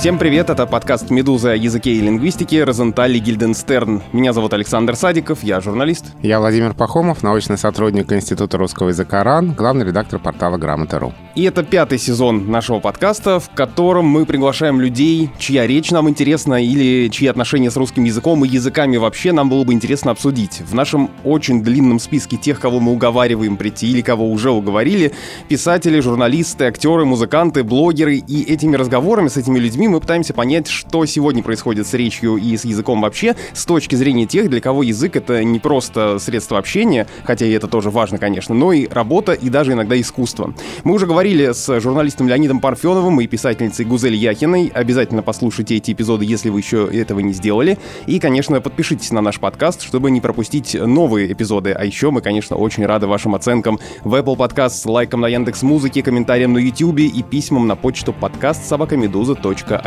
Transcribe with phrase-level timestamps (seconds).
[0.00, 4.02] Всем привет, это подкаст «Медуза» о языке и лингвистике Розентали Гильденстерн.
[4.14, 6.06] Меня зовут Александр Садиков, я журналист.
[6.22, 11.12] Я Владимир Пахомов, научный сотрудник Института русского языка РАН, главный редактор портала «Грамота.ру».
[11.34, 16.64] И это пятый сезон нашего подкаста, в котором мы приглашаем людей, чья речь нам интересна
[16.64, 20.62] или чьи отношения с русским языком и языками вообще нам было бы интересно обсудить.
[20.62, 25.12] В нашем очень длинном списке тех, кого мы уговариваем прийти или кого уже уговорили,
[25.48, 31.04] писатели, журналисты, актеры, музыканты, блогеры, и этими разговорами с этими людьми мы пытаемся понять, что
[31.04, 35.16] сегодня происходит с речью и с языком вообще, с точки зрения тех, для кого язык—
[35.16, 39.48] это не просто средство общения, хотя и это тоже важно, конечно, но и работа, и
[39.48, 40.54] даже иногда искусство.
[40.84, 44.70] Мы уже говорили с журналистом Леонидом Парфеновым и писательницей Гузель Яхиной.
[44.72, 47.78] Обязательно послушайте эти эпизоды, если вы еще этого не сделали.
[48.06, 51.72] И, конечно, подпишитесь на наш подкаст, чтобы не пропустить новые эпизоды.
[51.72, 56.02] А еще мы, конечно, очень рады вашим оценкам в Apple Podcast, лайкам на Яндекс Музыке,
[56.02, 59.79] комментариям на YouTube и письмам на почту подкаст собакамедуза.io I.O.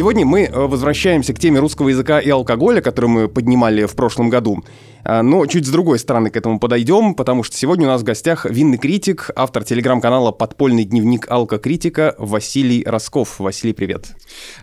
[0.00, 4.30] Сегодня мы э, возвращаемся к теме русского языка и алкоголя, которую мы поднимали в прошлом
[4.30, 4.64] году.
[5.04, 8.04] А, но чуть с другой стороны к этому подойдем, потому что сегодня у нас в
[8.04, 13.38] гостях винный критик, автор телеграм-канала «Подпольный дневник алкокритика» Василий Росков.
[13.38, 14.08] Василий, привет.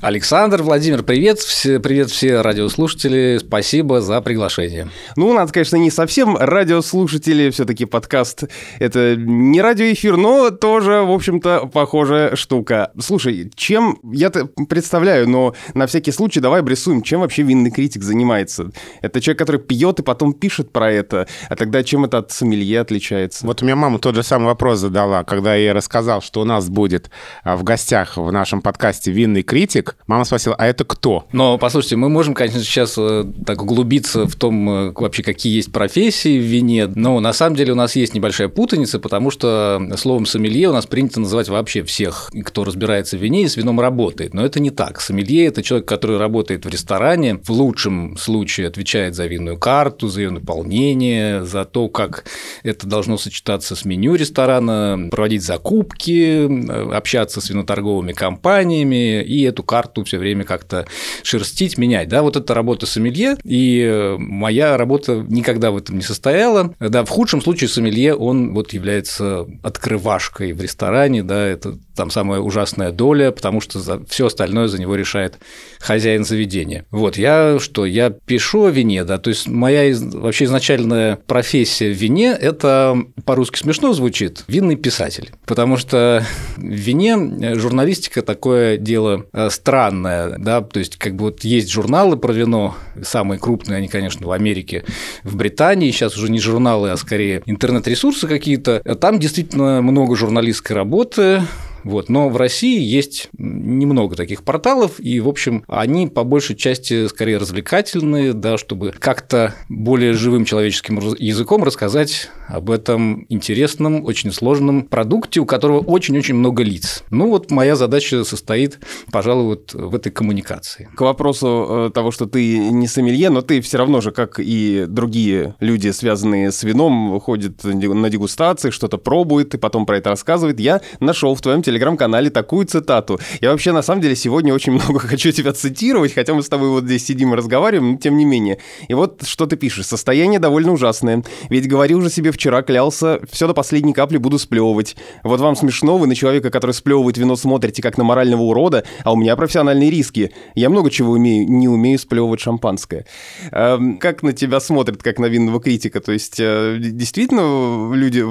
[0.02, 1.39] Александр, Владимир, привет.
[1.39, 3.39] Все, привет все радиослушатели.
[3.39, 4.89] Спасибо за приглашение.
[5.16, 8.44] Ну, у нас, конечно, не совсем радиослушатели, все таки подкаст—
[8.79, 12.91] это не радиоэфир, но тоже, в общем-то, похожая штука.
[12.99, 18.72] Слушай, чем, я-то представляю, но на всякий случай давай обрисуем, чем вообще винный критик занимается.
[19.01, 22.31] Это человек, который пьет и потом потом пишет про это, а тогда чем это от
[22.31, 23.45] сомелье отличается?
[23.45, 26.44] Вот у меня мама тот же самый вопрос задала, когда я ей рассказал, что у
[26.44, 27.09] нас будет
[27.44, 29.95] а, в гостях в нашем подкасте винный критик.
[30.08, 31.25] Мама спросила, а это кто?
[31.31, 35.72] Но, послушайте, мы можем, конечно, сейчас э, так углубиться в том, э, вообще какие есть
[35.72, 40.25] профессии в вине, но на самом деле у нас есть небольшая путаница, потому что словом
[40.25, 44.34] сомелье у нас принято называть вообще всех, кто разбирается в вине и с вином работает.
[44.34, 45.02] Но это не так.
[45.02, 50.23] Сомелье– это человек, который работает в ресторане, в лучшем случае отвечает за винную карту, за
[50.23, 52.25] ее наполнение, за то, как
[52.63, 60.03] это должно сочетаться с меню ресторана, проводить закупки, общаться с виноторговыми компаниями и эту карту
[60.03, 60.88] все время как-то
[61.22, 62.09] шерстить, менять.
[62.09, 66.73] Да, вот это работа сомелье, и моя работа никогда в этом не состояла.
[66.79, 72.40] Да, в худшем случае сомелье, он вот является открывашкой в ресторане, да, это там самая
[72.40, 75.38] ужасная доля, потому что все остальное за него решает
[75.80, 76.85] хозяин заведения.
[76.91, 81.97] Вот, я что, я пишу о вине, да, то есть моя вообще изначальная профессия в
[81.97, 86.24] вине– это по-русски смешно звучит– винный писатель, потому что
[86.56, 92.18] в вине журналистика такое дело э, странное, да, то есть как бы вот есть журналы
[92.18, 94.86] про вино, самые крупные, они, конечно, в Америке,
[95.24, 101.41] в Британии, сейчас уже не журналы, а скорее интернет-ресурсы какие-то, там действительно много журналистской работы,
[101.83, 102.09] вот.
[102.09, 107.38] Но в России есть немного таких порталов, и, в общем, они по большей части скорее
[107.38, 115.39] развлекательные, да, чтобы как-то более живым человеческим языком рассказать об этом интересном, очень сложном продукте,
[115.39, 117.03] у которого очень-очень много лиц.
[117.09, 118.79] Ну вот моя задача состоит,
[119.11, 120.89] пожалуй, вот в этой коммуникации.
[120.95, 124.85] К вопросу э, того, что ты не сомелье, но ты все равно же, как и
[124.88, 130.59] другие люди, связанные с вином, ходят на дегустации, что-то пробует и потом про это рассказывает.
[130.59, 133.19] Я нашел в твоем телеграм-канале такую цитату.
[133.41, 136.69] Я вообще, на самом деле, сегодня очень много хочу тебя цитировать, хотя мы с тобой
[136.69, 138.59] вот здесь сидим и разговариваем, но тем не менее.
[138.88, 139.85] И вот что ты пишешь.
[139.85, 141.23] Состояние довольно ужасное.
[141.50, 144.95] Ведь говорил же себе вчера клялся, все до последней капли буду сплевывать.
[145.23, 149.11] Вот вам смешно, вы на человека, который сплевывает вино, смотрите как на морального урода, а
[149.11, 150.31] у меня профессиональные риски.
[150.56, 153.06] Я много чего умею, не умею сплевывать шампанское.
[153.51, 156.00] Эм, как на тебя смотрят, как на винного критика?
[156.00, 158.23] То есть, э, действительно, люди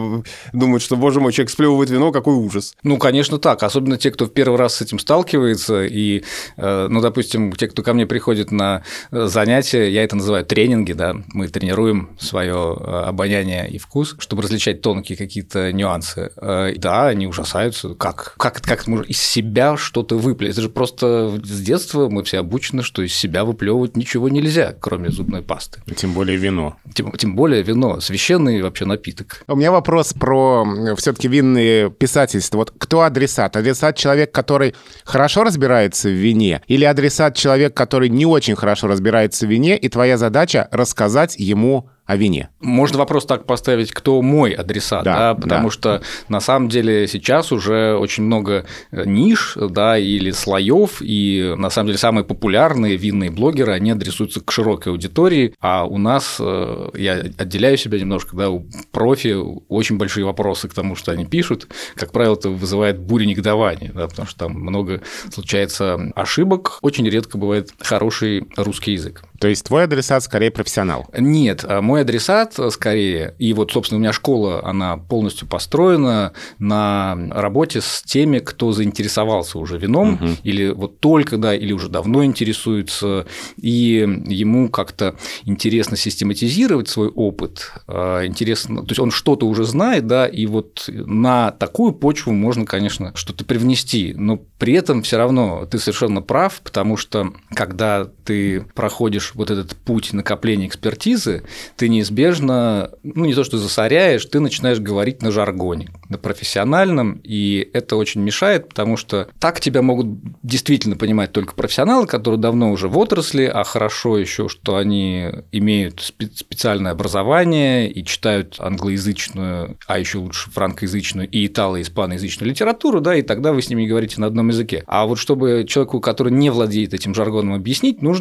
[0.54, 2.74] думают, что, боже мой, человек сплевывает вино, какой ужас.
[2.82, 3.62] Ну, конечно, так.
[3.62, 5.84] Особенно те, кто в первый раз с этим сталкивается.
[5.84, 6.24] И,
[6.56, 11.14] э, ну, допустим, те, кто ко мне приходит на занятия, я это называю тренинги, да,
[11.32, 16.30] мы тренируем свое э, обоняние и вкус, чтобы различать тонкие какие-то нюансы.
[16.36, 17.94] Э, да, они ужасаются.
[17.94, 18.34] Как?
[18.38, 20.52] Как, как можно из себя что-то выплесть?
[20.52, 25.10] Это же просто с детства мы все обучены, что из себя выплевывать ничего нельзя, кроме
[25.10, 25.80] зубной пасты.
[25.96, 26.76] Тем более вино.
[26.94, 28.00] Тем, тем более вино.
[28.00, 29.42] Священный вообще напиток.
[29.46, 32.58] У меня вопрос про все таки винные писательства.
[32.58, 33.56] Вот кто адресат?
[33.56, 34.74] Адресат человек, который
[35.04, 36.62] хорошо разбирается в вине?
[36.66, 41.88] Или адресат человек, который не очень хорошо разбирается в вине, и твоя задача рассказать ему
[42.06, 42.48] о вине?
[42.60, 45.72] Можно вопрос так поставить, кто мой адресат, да, да потому да.
[45.72, 51.70] что на самом деле сейчас уже очень много э, ниш, да, или слоев, и на
[51.70, 56.90] самом деле самые популярные винные блогеры, они адресуются к широкой аудитории, а у нас, э,
[56.94, 59.36] я отделяю себя немножко, да, у профи
[59.68, 64.06] очень большие вопросы к тому, что они пишут, как правило, это вызывает бурю негодования, да,
[64.06, 65.02] потому что там много
[65.32, 69.24] случается ошибок, очень редко бывает хороший русский язык.
[69.38, 71.06] То есть твой адресат скорее профессионал?
[71.16, 77.16] Нет, а мой адресат скорее, и вот, собственно, у меня школа, она полностью построена на
[77.30, 80.28] работе с теми, кто заинтересовался уже вином, угу.
[80.42, 87.72] или вот только, да, или уже давно интересуется, и ему как-то интересно систематизировать свой опыт,
[87.86, 92.64] а, интересно, то есть он что-то уже знает, да, и вот на такую почву можно,
[92.64, 98.66] конечно, что-то привнести, но при этом все равно ты совершенно прав, потому что когда ты
[98.74, 101.44] проходишь вот этот путь накопления экспертизы,
[101.76, 107.68] ты неизбежно, ну не то что засоряешь, ты начинаешь говорить на жаргоне, на профессиональном, и
[107.72, 110.08] это очень мешает, потому что так тебя могут
[110.42, 116.12] действительно понимать только профессионалы, которые давно уже в отрасли, а хорошо еще, что они имеют
[116.34, 123.14] специальное образование и читают англоязычную, а еще лучше франкоязычную и итало- и испаноязычную литературу, да,
[123.14, 124.82] и тогда вы с ними говорите на одном языке.
[124.86, 128.15] А вот чтобы человеку, который не владеет этим жаргоном, объяснить, нужно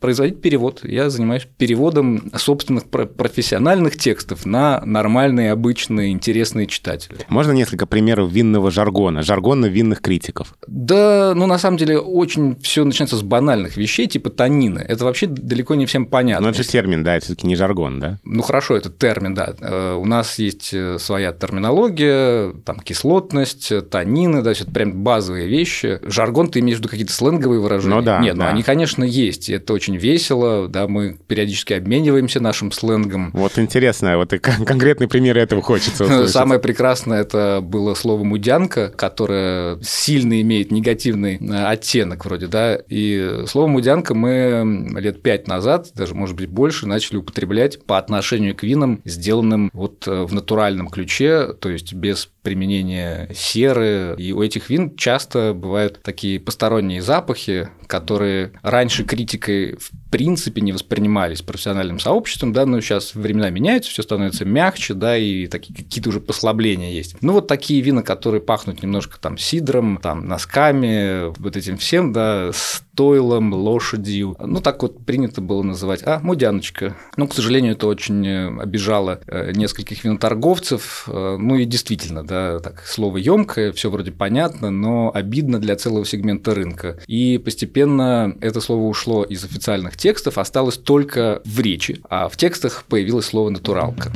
[0.00, 0.80] производить перевод.
[0.82, 7.18] Я занимаюсь переводом собственных профессиональных текстов на нормальные, обычные, интересные читатели.
[7.28, 10.54] Можно несколько примеров винного жаргона, жаргона винных критиков?
[10.66, 14.84] Да, ну на самом деле очень все начинается с банальных вещей, типа танины.
[14.86, 16.44] Это вообще далеко не всем понятно.
[16.44, 18.18] Но это же термин, да, это все-таки не жаргон, да?
[18.24, 19.54] Ну хорошо, это термин, да.
[19.60, 26.00] Э, у нас есть э, своя терминология, там кислотность, танины, да, это прям базовые вещи.
[26.02, 27.96] Жаргон ты имеешь в виду какие-то сленговые выражения?
[27.96, 28.20] Ну да.
[28.20, 28.44] Нет, да.
[28.44, 29.33] ну они, конечно, есть.
[29.48, 33.30] Это очень весело весело, да, мы периодически обмениваемся нашим сленгом.
[33.32, 36.30] Вот интересно, вот и конкретный пример этого хочется услышать.
[36.30, 43.44] Самое прекрасное это было слово «мудянка», которое сильно имеет негативный э, оттенок вроде, да, и
[43.46, 48.62] слово «мудянка» мы лет пять назад, даже, может быть, больше, начали употреблять по отношению к
[48.62, 54.14] винам, сделанным вот э, в натуральном ключе, то есть без применения серы.
[54.18, 60.72] И у этих вин часто бывают такие посторонние запахи, которые раньше критикой в принципе не
[60.72, 66.10] воспринимались профессиональным сообществом, да, но сейчас времена меняются, все становится мягче, да, и такие какие-то
[66.10, 67.16] уже послабления есть.
[67.22, 72.50] Ну, вот такие вина, которые пахнут немножко там сидром, там носками, вот этим всем, да,
[72.94, 74.36] стойлом, лошадью.
[74.38, 76.02] Ну, так вот принято было называть.
[76.04, 76.96] А, мудяночка.
[77.16, 81.08] Ну, к сожалению, это очень э, обижало э, нескольких виноторговцев.
[81.08, 86.06] Э, ну и действительно, да, так, слово емкое, все вроде понятно, но обидно для целого
[86.06, 87.00] сегмента рынка.
[87.08, 92.84] И постепенно это слово ушло из официальных текстов, осталось только в речи, а в текстах
[92.88, 94.12] появилось слово натуралка.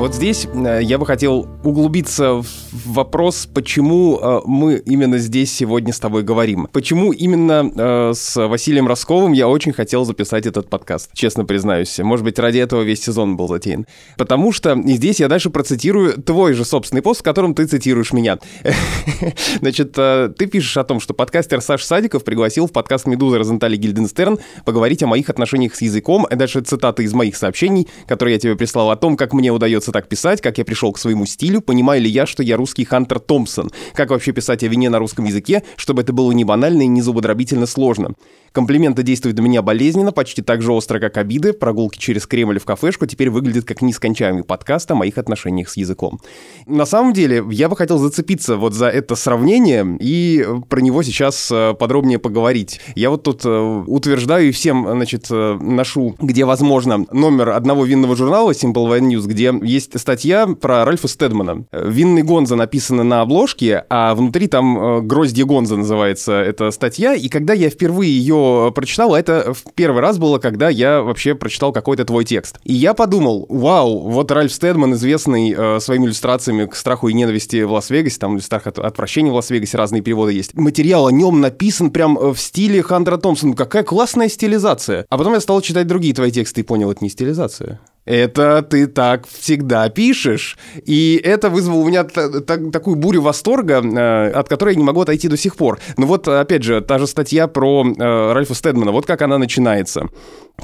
[0.00, 2.46] Вот здесь э, я бы хотел углубиться в
[2.86, 6.68] вопрос, почему э, мы именно здесь сегодня с тобой говорим.
[6.72, 11.98] Почему именно э, с Василием Росковым я очень хотел записать этот подкаст, честно признаюсь.
[11.98, 13.86] Может быть, ради этого весь сезон был затеян.
[14.16, 18.14] Потому что и здесь я дальше процитирую твой же собственный пост, в котором ты цитируешь
[18.14, 18.38] меня.
[19.60, 24.38] Значит, ты пишешь о том, что подкастер Саш Садиков пригласил в подкаст «Медуза» Розентали Гильденстерн
[24.64, 26.26] поговорить о моих отношениях с языком.
[26.30, 29.92] Дальше цитаты из моих сообщений, которые я тебе прислал о том, как мне удается научился
[29.92, 33.18] так писать, как я пришел к своему стилю, понимаю ли я, что я русский Хантер
[33.20, 36.86] Томпсон, как вообще писать о вине на русском языке, чтобы это было не банально и
[36.86, 38.14] не зубодробительно сложно.
[38.52, 41.52] Комплименты действуют на меня болезненно, почти так же остро, как обиды.
[41.52, 46.20] Прогулки через Кремль в кафешку теперь выглядят как нескончаемый подкаст о моих отношениях с языком.
[46.66, 51.48] На самом деле, я бы хотел зацепиться вот за это сравнение и про него сейчас
[51.52, 52.80] э, подробнее поговорить.
[52.96, 58.16] Я вот тут э, утверждаю и всем, значит, э, ношу, где возможно, номер одного винного
[58.16, 61.66] журнала Simple Wine News, где есть статья про Ральфа Стедмана.
[61.70, 67.52] Винный Гонза написано на обложке, а внутри там Гроздье Гонза называется эта статья, и когда
[67.52, 68.39] я впервые ее
[68.74, 72.58] прочитал, а это в первый раз было, когда я вообще прочитал какой-то твой текст.
[72.64, 77.62] И я подумал, вау, вот Ральф Стедман, известный э, своими иллюстрациями к страху и ненависти
[77.62, 80.54] в Лас-Вегасе, там страх от отвращения в Лас-Вегасе, разные переводы есть.
[80.54, 83.54] Материал о нем написан прям э, в стиле Хантера Томпсона.
[83.54, 85.06] Какая классная стилизация.
[85.08, 87.80] А потом я стал читать другие твои тексты и понял, это не стилизация.
[88.06, 90.58] Это ты так всегда пишешь.
[90.84, 95.28] И это вызвало у меня такую бурю восторга, э, от которой я не могу отойти
[95.28, 95.78] до сих пор.
[95.96, 100.08] Ну вот, опять же, та же статья про э, Ральфа Стедмана, вот как она начинается.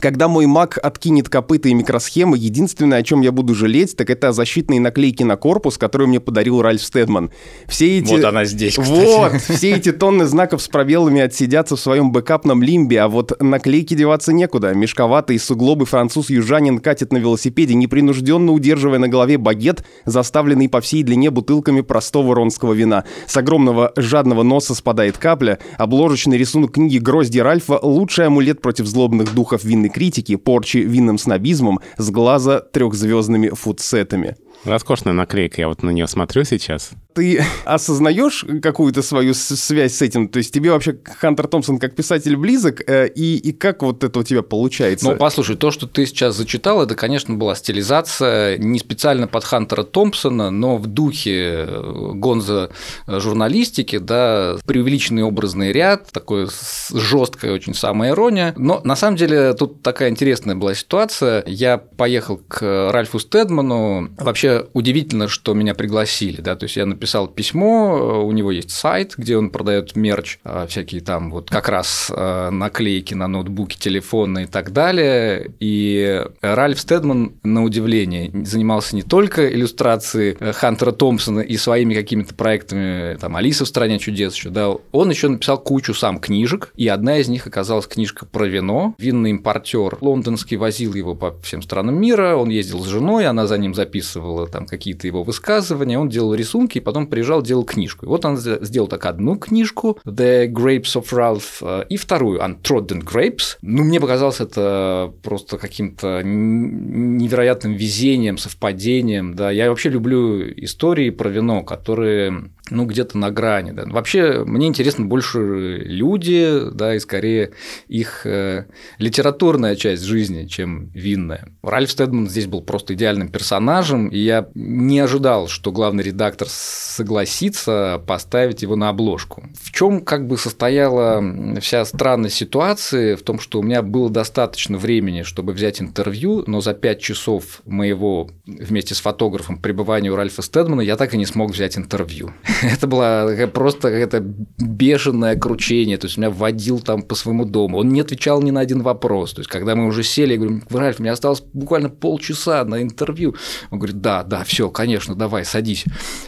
[0.00, 4.32] Когда мой Mac откинет копыта и микросхемы, единственное, о чем я буду жалеть, так это
[4.32, 7.30] защитные наклейки на корпус, которые мне подарил Ральф Стедман.
[7.66, 8.10] Все эти...
[8.10, 8.90] Вот она здесь, кстати.
[8.90, 13.94] Вот, все эти тонны знаков с пробелами отсидятся в своем бэкапном лимбе, а вот наклейки
[13.94, 14.74] деваться некуда.
[14.74, 21.30] Мешковатый суглобы француз-южанин катит на велосипеде, непринужденно удерживая на голове багет, заставленный по всей длине
[21.30, 23.04] бутылками простого ронского вина.
[23.26, 25.58] С огромного жадного носа спадает капля.
[25.78, 31.80] Обложечный рисунок книги «Грозди Ральфа»— лучший амулет против злобных духов винной критики, порчи винным снобизмом,
[31.96, 34.36] с глаза трехзвездными фудсетами.
[34.64, 40.28] Роскошная наклейка, я вот на нее смотрю сейчас ты осознаешь какую-то свою связь с этим?
[40.28, 44.20] То есть тебе вообще Хантер Томпсон как писатель близок, э, и, и как вот это
[44.20, 45.10] у тебя получается?
[45.10, 49.82] Ну, послушай, то, что ты сейчас зачитал, это, конечно, была стилизация не специально под Хантера
[49.82, 52.70] Томпсона, но в духе э, гонза
[53.06, 56.48] журналистики, да, преувеличенный образный ряд, такой
[56.92, 58.52] жесткая очень самая ирония.
[58.56, 61.42] Но на самом деле тут такая интересная была ситуация.
[61.46, 64.10] Я поехал к Ральфу Стедману.
[64.18, 68.72] Вообще удивительно, что меня пригласили, да, то есть я написал написал письмо, у него есть
[68.72, 73.76] сайт, где он продает мерч, а, всякие там вот как раз а, наклейки на ноутбуки,
[73.78, 75.52] телефоны и так далее.
[75.60, 82.34] И Ральф Стедман, на удивление, занимался не только иллюстрацией э, Хантера Томпсона и своими какими-то
[82.34, 86.88] проектами, там, Алиса в стране чудес еще, да, он еще написал кучу сам книжек, и
[86.88, 88.96] одна из них оказалась книжка про вино.
[88.98, 93.58] Винный импортер лондонский возил его по всем странам мира, он ездил с женой, она за
[93.58, 98.06] ним записывала там какие-то его высказывания, он делал рисунки, и потом потом приезжал, делал книжку.
[98.06, 103.04] И вот он сделал так одну книжку, The Grapes of Ralph, э, и вторую, Untrodden
[103.04, 103.58] Grapes.
[103.60, 109.50] Ну, мне показалось это просто каким-то невероятным везением, совпадением, да.
[109.50, 113.72] Я вообще люблю истории про вино, которые ну, где-то на грани.
[113.72, 113.84] Да.
[113.86, 117.52] Вообще, мне интересны больше люди, да, и скорее
[117.88, 118.66] их э,
[118.98, 121.48] литературная часть жизни, чем винная.
[121.62, 126.48] Ральф Стедман здесь был просто идеальным персонажем, и я не ожидал, что главный редактор
[126.86, 129.44] согласится поставить его на обложку.
[129.60, 131.22] В чем как бы состояла
[131.60, 133.14] вся странность ситуации?
[133.14, 137.62] В том, что у меня было достаточно времени, чтобы взять интервью, но за пять часов
[137.64, 142.32] моего вместе с фотографом пребывания у Ральфа Стедмана я так и не смог взять интервью.
[142.62, 144.20] это было просто какое-то
[144.58, 148.60] бешеное кручение, то есть меня вводил там по своему дому, он не отвечал ни на
[148.60, 152.64] один вопрос, то есть когда мы уже сели, я говорю, Ральф, мне осталось буквально полчаса
[152.64, 153.34] на интервью,
[153.70, 155.84] он говорит, да, да, все, конечно, давай, садись.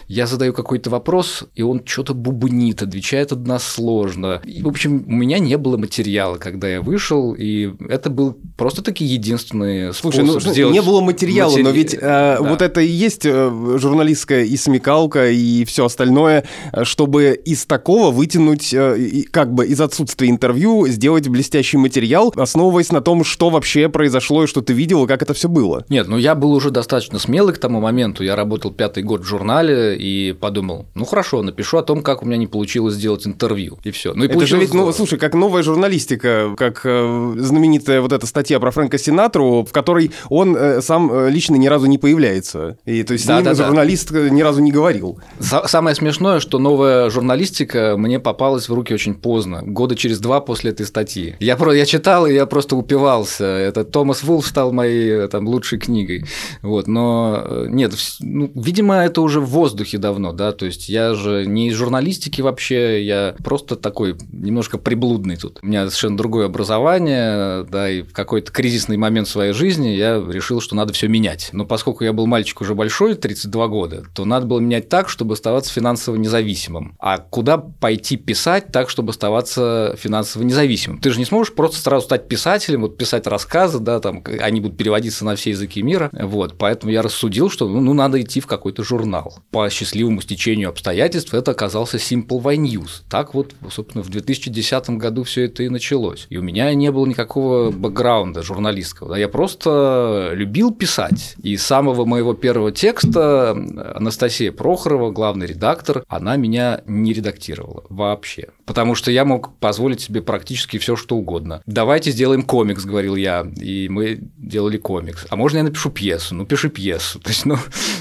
[0.07, 4.41] Я задаю какой-то вопрос, и он что-то бубнит, отвечает односложно.
[4.43, 8.83] И, в общем, у меня не было материала, когда я вышел, и это был просто
[8.83, 11.63] таки единственный Слушай, ну, сделать не было материала, матери...
[11.63, 12.37] но ведь э, да.
[12.41, 17.65] вот это и есть э, журналистская и смекалка, и все остальное остальное, э, чтобы из
[17.65, 23.49] такого вытянуть, э, как бы из отсутствия интервью, сделать блестящий материал, основываясь на том, что
[23.49, 25.85] вообще произошло и что ты видел, и как это все было.
[25.89, 28.23] Нет, ну я был уже достаточно смелый к тому моменту.
[28.23, 32.25] Я работал пятый год в журнале и подумал, ну хорошо, напишу о том, как у
[32.25, 33.79] меня не получилось сделать интервью.
[33.83, 34.13] И все.
[34.13, 38.25] Ну и это же ведь, ну, слушай, как новая журналистика, как э, знаменитая вот эта
[38.25, 42.77] статья про Фрэнка Синатру, в которой он э, сам э, лично ни разу не появляется.
[42.85, 44.29] И то есть да, да, журналист да.
[44.29, 45.19] ни разу не говорил.
[45.39, 50.71] Самое смешное, что новая журналистика мне попалась в руки очень поздно, года через два после
[50.71, 51.35] этой статьи.
[51.39, 53.45] Я, про, я читал, и я просто упивался.
[53.45, 56.25] Это Томас Вулф стал моей там, лучшей книгой.
[56.61, 61.13] Вот, но э, нет, ну, видимо, это уже в воздухе давно, да, то есть я
[61.13, 65.59] же не из журналистики вообще, я просто такой немножко приблудный тут.
[65.61, 70.23] У меня совершенно другое образование, да, и в какой-то кризисный момент в своей жизни я
[70.27, 71.49] решил, что надо все менять.
[71.53, 75.33] Но поскольку я был мальчик уже большой, 32 года, то надо было менять так, чтобы
[75.33, 76.95] оставаться финансово независимым.
[76.99, 80.99] А куда пойти писать так, чтобы оставаться финансово независимым?
[80.99, 84.77] Ты же не сможешь просто сразу стать писателем, вот писать рассказы, да, там, они будут
[84.77, 86.09] переводиться на все языки мира.
[86.11, 89.39] Вот, поэтому я рассудил, что ну, ну надо идти в какой-то журнал.
[89.51, 93.03] По счастливому стечению обстоятельств это оказался Simple Wine News.
[93.09, 96.27] Так вот, собственно, в 2010 году все это и началось.
[96.29, 99.15] И у меня не было никакого бэкграунда журналистского.
[99.15, 101.35] Я просто любил писать.
[101.43, 103.51] И с самого моего первого текста
[103.95, 108.49] Анастасия Прохорова, главный редактор, она меня не редактировала вообще.
[108.65, 111.61] Потому что я мог позволить себе практически все, что угодно.
[111.65, 113.47] Давайте сделаем комикс, говорил я.
[113.59, 115.25] И мы делали комикс.
[115.29, 116.35] А можно я напишу пьесу?
[116.35, 117.19] Ну, пиши пьесу.
[117.23, 117.57] То есть, ну,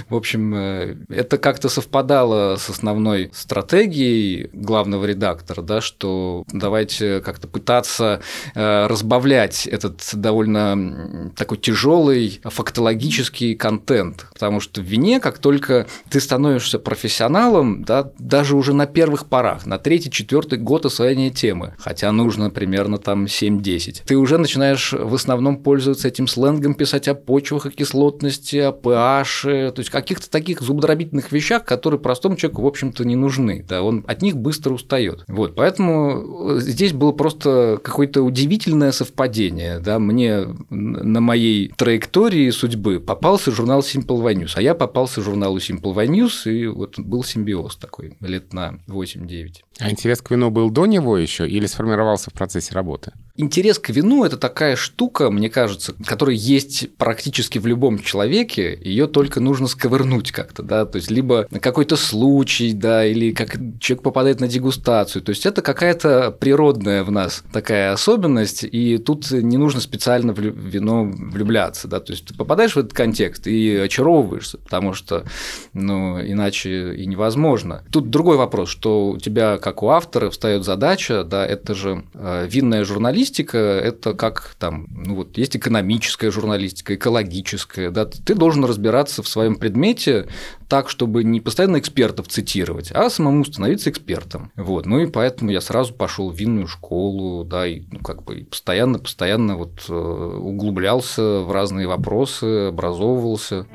[0.08, 7.48] В общем, э, это как-то совпадало с основной стратегией главного редактора, да, что давайте как-то
[7.48, 8.20] пытаться
[8.54, 16.20] э, разбавлять этот довольно такой тяжелый фактологический контент, потому что в вине, как только ты
[16.20, 22.12] становишься профессионалом, да, даже уже на первых порах, на третий, четвертый год освоения темы, хотя
[22.12, 27.66] нужно примерно там 7-10, ты уже начинаешь в основном пользоваться этим сленгом, писать о почвах,
[27.66, 33.04] о кислотности, о pH, то есть каких-то таких зубодробительных вещах, которые простому человеку, в общем-то,
[33.04, 35.24] не нужны, да, он от них быстро устает.
[35.28, 43.00] Вот, поэтому э, здесь было просто какое-то удивительное совпадение, да, мне на моей траектории судьбы
[43.00, 47.24] попался журнал Simple Wine News, а я попался журналу Simple Wine News, и вот был
[47.24, 49.48] симбиоз такой лет на 8-9.
[49.80, 53.12] А интерес к вину был до него еще или сформировался в процессе работы?
[53.40, 59.06] Интерес к вину– это такая штука, мне кажется, которая есть практически в любом человеке, ее
[59.06, 64.40] только нужно сковырнуть как-то, да, то есть либо какой-то случай, да, или как человек попадает
[64.40, 69.80] на дегустацию, то есть это какая-то природная в нас такая особенность, и тут не нужно
[69.80, 74.94] специально в вино влюбляться, да, то есть ты попадаешь в этот контекст и очаровываешься, потому
[74.94, 75.24] что,
[75.72, 77.84] ну, иначе и невозможно.
[77.92, 82.46] Тут другой вопрос, что у тебя, как у автора, встает задача, да, это же э,
[82.48, 89.22] винная журналистика, это как там, ну вот есть экономическая журналистика, экологическая, да, ты должен разбираться
[89.22, 90.26] в своем предмете
[90.68, 94.52] так, чтобы не постоянно экспертов цитировать, а самому становиться экспертом.
[94.56, 98.46] Вот, ну и поэтому я сразу пошел в винную школу, да, и ну, как бы
[98.50, 103.66] постоянно, постоянно вот э, углублялся в разные вопросы, образовывался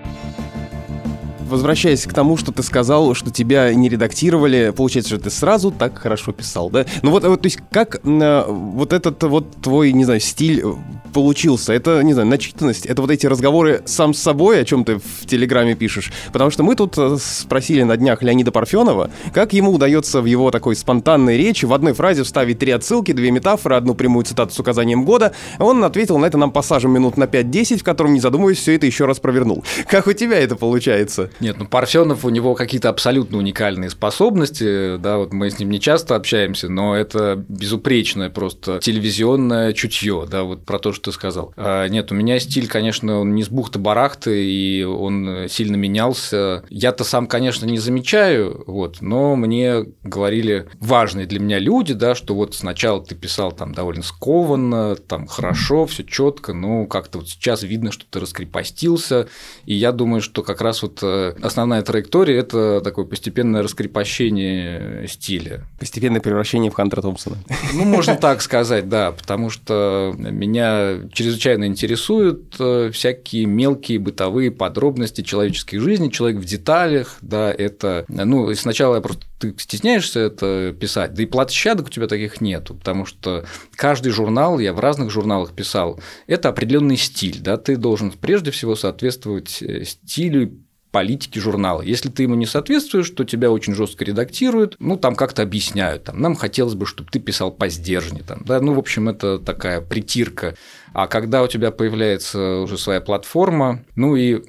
[1.54, 5.98] возвращаясь к тому, что ты сказал, что тебя не редактировали, получается, что ты сразу так
[5.98, 6.86] хорошо писал, да?
[7.02, 10.74] Ну вот, вот то есть как э, вот этот вот твой, не знаю, стиль э,
[11.14, 11.74] получился?
[11.74, 15.26] Это, не знаю, начитанность, это вот эти разговоры сам с собой, о чем ты в
[15.26, 16.12] Телеграме пишешь?
[16.32, 20.52] Потому что мы тут э, спросили на днях Леонида Парфенова, как ему удается в его
[20.52, 24.60] такой спонтанной речи в одной фразе вставить три отсылки, две метафоры, одну прямую цитату с
[24.60, 25.34] указанием года.
[25.60, 28.86] Он ответил на это нам пассажем минут на 5-10, в котором, не задумываясь, все это
[28.86, 29.64] еще раз провернул.
[29.88, 31.30] Как у тебя это получается?
[31.40, 35.80] Нет, ну Парфенов у него какие-то абсолютно уникальные способности, да, вот мы с ним не
[35.80, 41.54] часто общаемся, но это безупречное просто телевизионное чутье, да, вот про то, что ты сказал.
[41.56, 46.64] А, нет, у меня стиль, конечно, он не с бухты-барахты, и он сильно менялся.
[46.70, 52.36] Я-то сам, конечно, не замечаю, вот, но мне говорили важные для меня люди, да, что
[52.36, 57.64] вот сначала ты писал там довольно скованно, там хорошо, все четко, но как-то вот сейчас
[57.64, 59.28] видно, что ты раскрепостился,
[59.66, 65.66] и я думаю, что как раз вот э, основная траектория– это такое постепенное раскрепощение стиля.
[65.80, 67.38] Постепенное превращение в Хантера Томпсона.
[67.74, 75.22] Ну, можно так сказать, да, потому что меня чрезвычайно интересуют э, всякие мелкие бытовые подробности
[75.22, 81.14] человеческой жизни, человек в деталях, да, это, ну, сначала я просто ты стесняешься это писать,
[81.14, 85.54] да и площадок у тебя таких нету, потому что каждый журнал, я в разных журналах
[85.54, 91.82] писал, это определенный стиль, да, ты должен прежде всего соответствовать э, стилю политики журнала.
[91.82, 96.22] Если ты ему не соответствуешь, то тебя очень жестко редактируют, ну, там как-то объясняют, там,
[96.22, 99.82] нам хотелось бы, чтобы ты писал по сдержне, там, да, ну, в общем, это такая
[99.82, 100.56] притирка
[100.94, 104.44] а когда у тебя появляется уже своя платформа, ну и,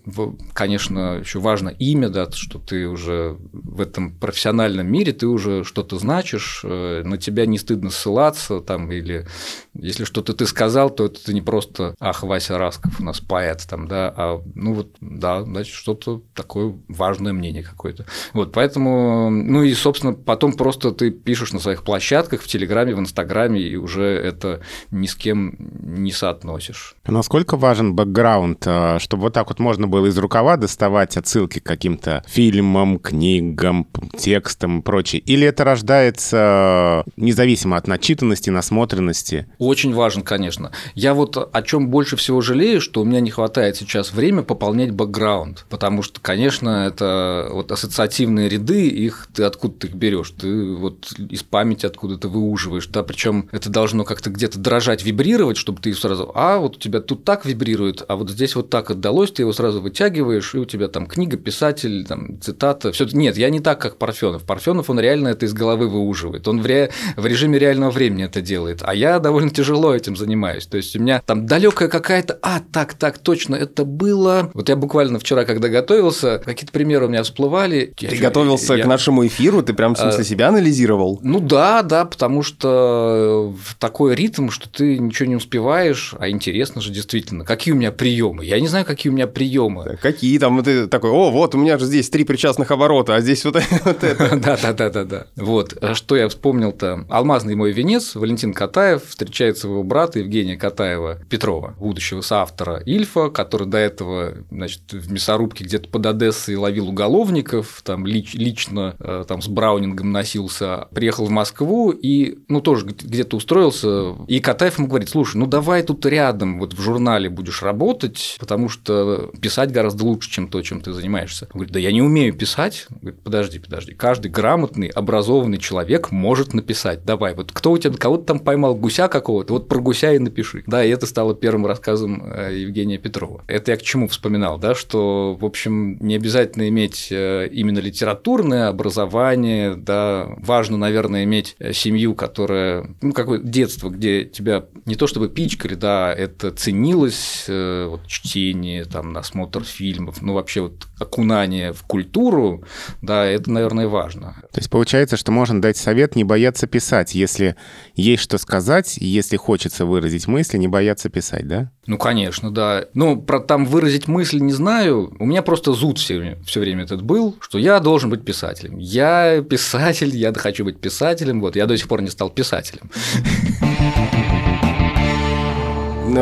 [0.53, 5.99] конечно, еще важно имя, да, что ты уже в этом профессиональном мире, ты уже что-то
[5.99, 9.27] значишь, э, на тебя не стыдно ссылаться, там, или
[9.75, 13.89] если что-то ты сказал, то это не просто «Ах, Вася Расков у нас поэт», там,
[13.89, 18.05] да, а, ну вот, да, значит, что-то такое важное мнение какое-то.
[18.35, 23.01] Вот, поэтому, ну и, собственно, потом просто ты пишешь на своих площадках, в Телеграме, в
[23.01, 26.95] Инстаграме, и уже это ни с кем не соответствует относишь.
[27.07, 31.65] Насколько важен бэкграунд, э, чтобы вот так вот можно было из рукава доставать отсылки к
[31.65, 33.87] каким-то фильмам, книгам,
[34.19, 35.21] текстам и прочее?
[35.21, 39.47] Или это рождается независимо от начитанности, насмотренности?
[39.59, 40.73] Очень важен, конечно.
[40.95, 44.91] Я вот о чем больше всего жалею, что у меня не хватает сейчас время пополнять
[44.91, 50.31] бэкграунд, потому что, конечно, это вот ассоциативные ряды, их ты откуда ты их берешь?
[50.31, 55.81] Ты вот из памяти откуда-то выуживаешь, да, причем это должно как-то где-то дрожать, вибрировать, чтобы
[55.81, 58.91] ты сразу сразу, а вот у тебя тут так вибрирует, а вот здесь вот так
[58.91, 63.37] отдалось, ты его сразу вытягиваешь, и у тебя там книга, писатель, там, цитата, все Нет,
[63.37, 64.45] я не так, как Парфенов.
[64.45, 66.91] Парфенов, он реально это из головы выуживает, он в, ре...
[67.17, 70.67] в режиме реального времени это делает, а я довольно тяжело этим занимаюсь.
[70.67, 74.51] То есть у меня там далекая какая-то, а, так, так, точно, это было.
[74.55, 77.93] Вот я буквально вчера, когда готовился, какие-то примеры у меня всплывали.
[77.97, 78.85] Ты я, готовился я...
[78.85, 80.25] к нашему эфиру, ты прям в смысле а...
[80.25, 81.21] себя анализировал?
[81.23, 86.29] Ну да, да, потому что в такой ритм, что ты ничего не успеваешь, думаешь, а
[86.29, 88.45] интересно же действительно, какие у меня приемы?
[88.45, 89.99] Я не знаю, какие у меня приемы.
[90.01, 93.45] Какие там, ты такой, о, вот у меня же здесь три причастных оборота, а здесь
[93.45, 94.35] вот это.
[94.45, 95.27] Да, да, да, да, да.
[95.37, 95.77] Вот.
[95.81, 97.07] А что я вспомнил-то?
[97.09, 103.67] Алмазный мой венец, Валентин Катаев встречается его брата Евгения Катаева Петрова, будущего соавтора Ильфа, который
[103.67, 109.41] до этого, значит, в мясорубке где-то под Одессой ловил уголовников, там лич, лично э, там
[109.41, 115.09] с Браунингом носился, приехал в Москву и, ну, тоже где-то устроился, и Катаев ему говорит,
[115.09, 120.31] слушай, ну давай тут рядом вот в журнале будешь работать, потому что писать гораздо лучше,
[120.31, 121.47] чем то, чем ты занимаешься.
[121.47, 122.87] Он говорит, да я не умею писать.
[122.91, 127.05] Он говорит, подожди, подожди, каждый грамотный, образованный человек может написать.
[127.05, 130.19] Давай, вот кто у тебя, кого то там поймал, гуся какого-то, вот про гуся и
[130.19, 130.65] напиши.
[130.67, 133.43] Да, и это стало первым рассказом э, Евгения Петрова.
[133.47, 138.69] Это я к чему вспоминал, да, что, в общем, не обязательно иметь э, именно литературное
[138.69, 145.07] образование, да, важно, наверное, иметь э, семью, которая, ну, какое детство, где тебя не то
[145.07, 151.83] чтобы пичкали, да, это ценилось, вот, чтение, там, насмотр фильмов, ну, вообще вот окунание в
[151.83, 152.65] культуру,
[153.03, 154.35] да, это, наверное, важно.
[154.51, 157.57] То есть получается, что можно дать совет не бояться писать, если
[157.97, 161.71] есть что сказать, если хочется выразить мысли, не бояться писать, да?
[161.87, 162.87] Ну, конечно, да.
[162.95, 165.15] Ну, про там выразить мысль не знаю.
[165.19, 168.79] У меня просто зуд все, все время этот был, что я должен быть писателем.
[168.79, 171.43] Я писатель, я хочу быть писателем.
[171.43, 172.91] Вот, я до сих пор не стал писателем.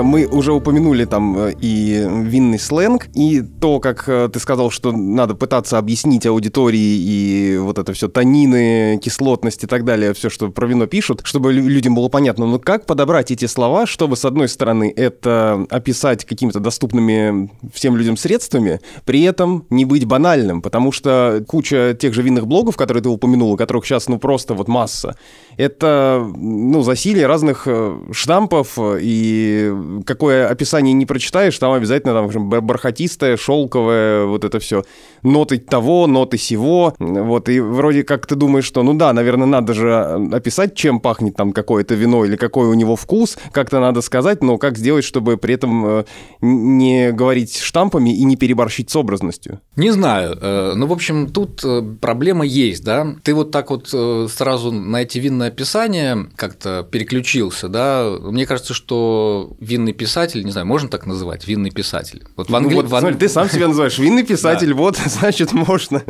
[0.00, 4.92] Мы уже упомянули там э, и винный сленг, и то, как э, ты сказал, что
[4.92, 10.50] надо пытаться объяснить аудитории и вот это все тонины, кислотность и так далее, все, что
[10.50, 12.46] про вино пишут, чтобы людям было понятно.
[12.46, 18.16] Но как подобрать эти слова, чтобы, с одной стороны, это описать какими-то доступными всем людям
[18.16, 23.08] средствами, при этом не быть банальным, потому что куча тех же винных блогов, которые ты
[23.08, 25.16] упомянул, у которых сейчас, ну, просто вот масса,
[25.56, 29.72] это, ну, засилие разных э, штампов и
[30.06, 34.84] какое описание не прочитаешь, там обязательно там бархатистое, шелковое, вот это все.
[35.22, 36.94] Ноты того, ноты сего.
[36.98, 39.94] Вот, и вроде как ты думаешь, что, ну да, наверное, надо же
[40.32, 44.58] описать, чем пахнет там какое-то вино или какой у него вкус, как-то надо сказать, но
[44.58, 46.04] как сделать, чтобы при этом э,
[46.40, 49.60] не говорить штампами и не переборщить с образностью?
[49.76, 50.38] Не знаю.
[50.40, 53.14] Э, ну, в общем, тут э, проблема есть, да.
[53.22, 53.88] Ты вот так вот
[54.30, 58.10] сразу на эти винные описания как-то переключился, да.
[58.20, 62.24] Мне кажется, что винный писатель, не знаю, можно так называть, винный писатель.
[62.36, 62.74] Вот в Англи...
[62.74, 66.02] ну, вот, в Смотри, ты сам себя называешь винный писатель, вот, значит, можно.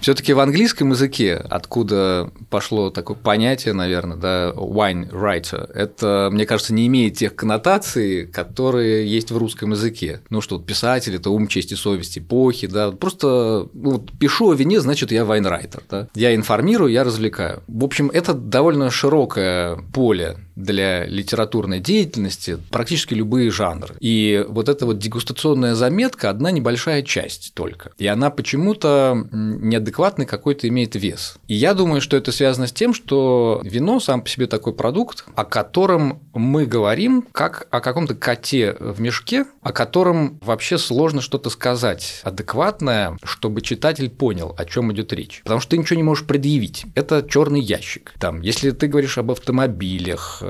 [0.00, 6.44] все таки в английском языке, откуда пошло такое понятие, наверное, да, wine writer, это, мне
[6.44, 10.20] кажется, не имеет тех коннотаций, которые есть в русском языке.
[10.30, 14.54] Ну что, писатель– это ум, честь и совесть эпохи, да, просто ну, вот, пишу о
[14.54, 16.08] вине, значит, я вайнрайтер, да.
[16.14, 17.62] Я информирую, я развлекаю.
[17.68, 23.94] В общем, это довольно широкое поле для литературной деятельности практически любые жанры.
[24.00, 27.92] И вот эта вот дегустационная заметка– одна небольшая часть только.
[27.96, 31.36] И она почему-то неадекватный какой-то имеет вес.
[31.46, 35.24] И я думаю, что это связано с тем, что вино сам по себе такой продукт,
[35.36, 41.50] о котором мы говорим как о каком-то коте в мешке, о котором вообще сложно что-то
[41.50, 45.40] сказать адекватное, чтобы читатель понял, о чем идет речь.
[45.44, 46.84] Потому что ты ничего не можешь предъявить.
[46.94, 48.12] Это черный ящик.
[48.18, 50.42] Там, если ты говоришь об автомобилях,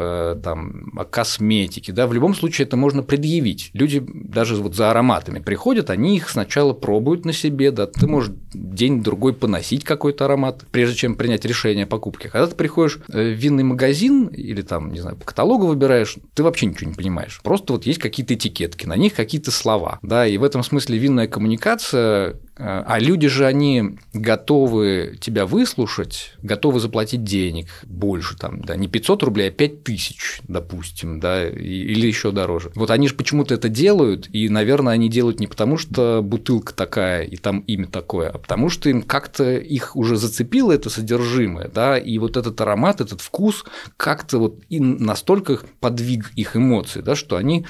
[0.43, 3.71] там, о косметике, да, в любом случае это можно предъявить.
[3.73, 8.33] Люди даже вот за ароматами приходят, они их сначала пробуют на себе, да, ты можешь
[8.53, 12.29] день-другой поносить какой-то аромат, прежде чем принять решение о покупке.
[12.29, 16.67] Когда ты приходишь в винный магазин или там, не знаю, по каталогу выбираешь, ты вообще
[16.67, 17.41] ничего не понимаешь.
[17.43, 21.29] Просто вот есть какие-то этикетки, на них какие-то слова, да, и в этом смысле винная
[21.29, 28.89] коммуникация а люди же, они готовы тебя выслушать, готовы заплатить денег больше, там, да, не
[28.89, 32.71] 500 рублей, а 5 тысяч, допустим, да, или еще дороже.
[32.75, 37.23] Вот они же почему-то это делают, и, наверное, они делают не потому, что бутылка такая
[37.23, 41.97] и там имя такое, а потому что им как-то их уже зацепило это содержимое, да,
[41.97, 43.65] и вот этот аромат, этот вкус
[43.97, 47.67] как-то вот и настолько подвиг их эмоций, да, что они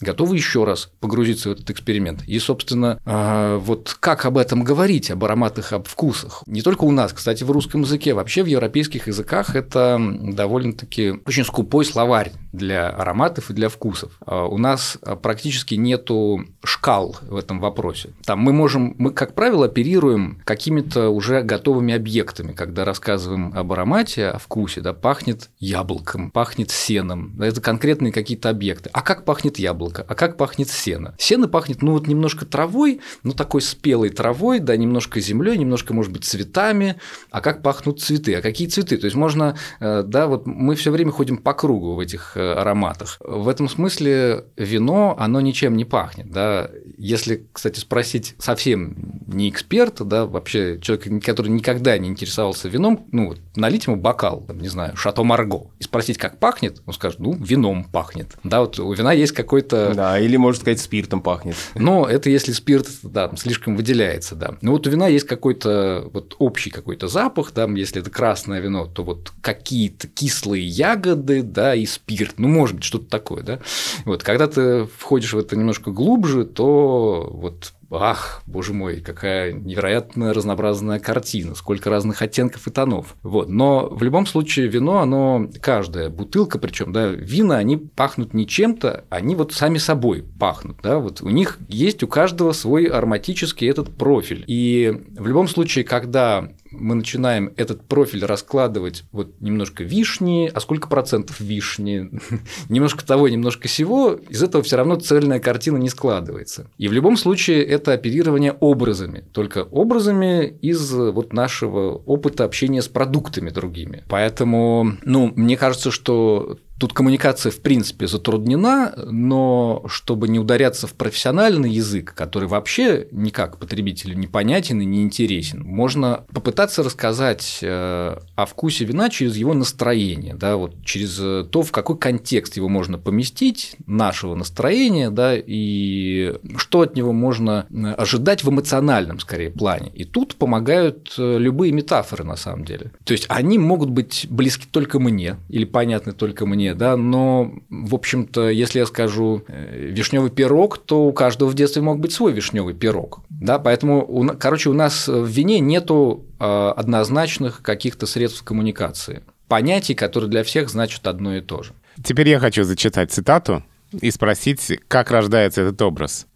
[0.00, 2.22] готовы еще раз погрузиться в этот эксперимент.
[2.26, 6.42] И, собственно, а, вот как об этом говорить, об ароматах, об вкусах.
[6.46, 11.44] Не только у нас, кстати, в русском языке, вообще в европейских языках это довольно-таки очень
[11.44, 14.12] скупой словарь для ароматов и для вкусов.
[14.24, 18.10] А у нас практически нету шкал в этом вопросе.
[18.24, 24.28] Там мы можем, мы, как правило, оперируем какими-то уже готовыми объектами, когда рассказываем об аромате,
[24.28, 28.88] о вкусе, да, пахнет яблоком, пахнет сеном, да, это конкретные какие-то объекты.
[28.94, 30.06] А как пахнет яблоко?
[30.08, 31.14] А как пахнет сено?
[31.18, 35.92] Сено пахнет, ну вот немножко травой, ну такой спелой травой, травой, да, немножко землей, немножко,
[35.92, 36.94] может быть, цветами,
[37.32, 38.96] а как пахнут цветы, а какие цветы.
[38.96, 42.52] То есть можно, э, да, вот мы все время ходим по кругу в этих э,
[42.52, 43.16] ароматах.
[43.18, 46.70] В этом смысле вино, оно ничем не пахнет, да.
[46.96, 53.34] Если, кстати, спросить совсем не эксперта, да, вообще человека, который никогда не интересовался вином, ну,
[53.56, 57.34] налить ему бокал, там, не знаю, шато Марго, и спросить, как пахнет, он скажет, ну,
[57.34, 58.36] вином пахнет.
[58.44, 59.92] Да, вот у вина есть какой-то...
[59.94, 61.56] Да, или, можно сказать, спиртом пахнет.
[61.74, 64.56] Но это если спирт, да, слишком выделяется, да.
[64.60, 68.86] Но вот у вина есть какой-то вот общий какой-то запах, да, если это красное вино,
[68.86, 73.60] то вот какие-то кислые ягоды, да, и спирт, ну, может быть, что-то такое, да.
[74.04, 80.32] Вот, когда ты входишь в это немножко глубже, то вот ах, боже мой, какая невероятно
[80.32, 83.16] разнообразная картина, сколько разных оттенков и тонов.
[83.22, 83.48] Вот.
[83.48, 89.04] Но в любом случае вино, оно, каждая бутылка, причем, да, вина, они пахнут не чем-то,
[89.10, 93.96] они вот сами собой пахнут, да, вот у них есть у каждого свой ароматический этот
[93.96, 94.44] профиль.
[94.46, 100.88] И в любом случае, когда мы начинаем этот профиль раскладывать вот немножко вишни, а сколько
[100.88, 102.10] процентов вишни,
[102.68, 106.70] немножко того, немножко всего, из этого все равно цельная картина не складывается.
[106.78, 112.88] И в любом случае это оперирование образами, только образами из вот нашего опыта общения с
[112.88, 114.04] продуктами другими.
[114.08, 120.94] Поэтому, ну, мне кажется, что Тут коммуникация, в принципе, затруднена, но чтобы не ударяться в
[120.94, 128.18] профессиональный язык, который вообще никак потребителю не понятен и не интересен, можно попытаться рассказать э,
[128.34, 131.14] о вкусе вина через его настроение, да, вот через
[131.50, 137.64] то, в какой контекст его можно поместить, нашего настроения, да, и что от него можно
[137.96, 139.92] ожидать в эмоциональном, скорее, плане.
[139.94, 142.90] И тут помогают э, любые метафоры, на самом деле.
[143.04, 147.94] То есть они могут быть близки только мне или понятны только мне, да, но, в
[147.94, 152.32] общем-то, если я скажу э, вишневый пирог, то у каждого в детстве мог быть свой
[152.32, 159.22] вишневый пирог, да, поэтому, короче, у нас в вине нету э, однозначных каких-то средств коммуникации,
[159.48, 161.72] понятий, которые для всех значат одно и то же.
[162.02, 163.62] Теперь я хочу зачитать цитату
[164.00, 166.26] и спросить, как рождается этот образ.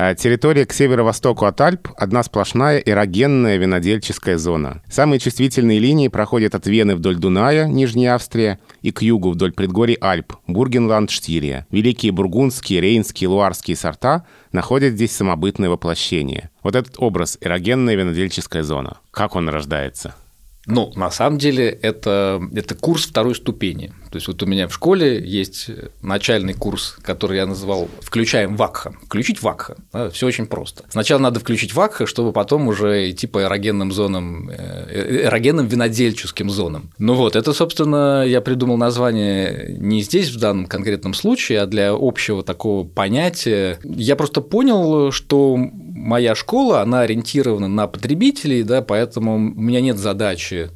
[0.00, 4.80] А, территория к северо-востоку от Альп– одна сплошная эрогенная винодельческая зона.
[4.88, 9.96] Самые чувствительные линии проходят от Вены вдоль Дуная, Нижняя Австрия, и к югу вдоль предгорий
[9.96, 11.66] Альп, Бургенланд, Штирия.
[11.72, 16.50] Великие бургундские, рейнские, луарские сорта находят здесь самобытное воплощение.
[16.62, 18.98] Вот этот образ– эрогенная винодельческая зона.
[19.10, 20.14] Как он рождается?
[20.66, 23.90] Ну, на самом деле, это, это курс второй ступени.
[24.10, 25.70] То есть вот у меня в школе есть
[26.02, 28.94] начальный курс, который я называл «Включаем вакха».
[29.04, 29.76] Включить вакха.
[29.92, 30.84] Да, все очень просто.
[30.88, 36.90] Сначала надо включить вакха, чтобы потом уже идти по эрогенным зонам, э, эрогенным винодельческим зонам.
[36.98, 41.92] Ну вот, это, собственно, я придумал название не здесь в данном конкретном случае, а для
[41.92, 43.78] общего такого понятия.
[43.84, 49.98] Я просто понял, что моя школа, она ориентирована на потребителей, да, поэтому у меня нет
[49.98, 50.70] задачи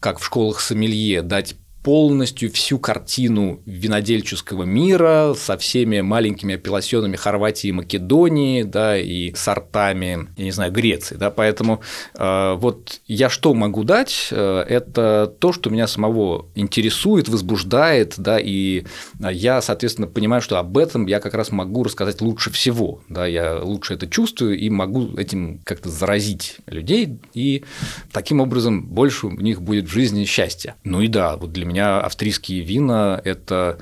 [0.00, 7.68] как в школах сомелье, дать полностью всю картину винодельческого мира со всеми маленькими апелласьонами Хорватии
[7.68, 11.80] и Македонии, да, и сортами, я не знаю, Греции, да, поэтому
[12.14, 18.38] э, вот я что могу дать, э, это то, что меня самого интересует, возбуждает, да,
[18.38, 18.84] и
[19.18, 23.58] я, соответственно, понимаю, что об этом я как раз могу рассказать лучше всего, да, я
[23.58, 27.64] лучше это чувствую и могу этим как-то заразить людей, и
[28.12, 30.74] таким образом больше у них будет в жизни счастья.
[30.84, 33.78] Ну и да, вот для меня австрийские вина– это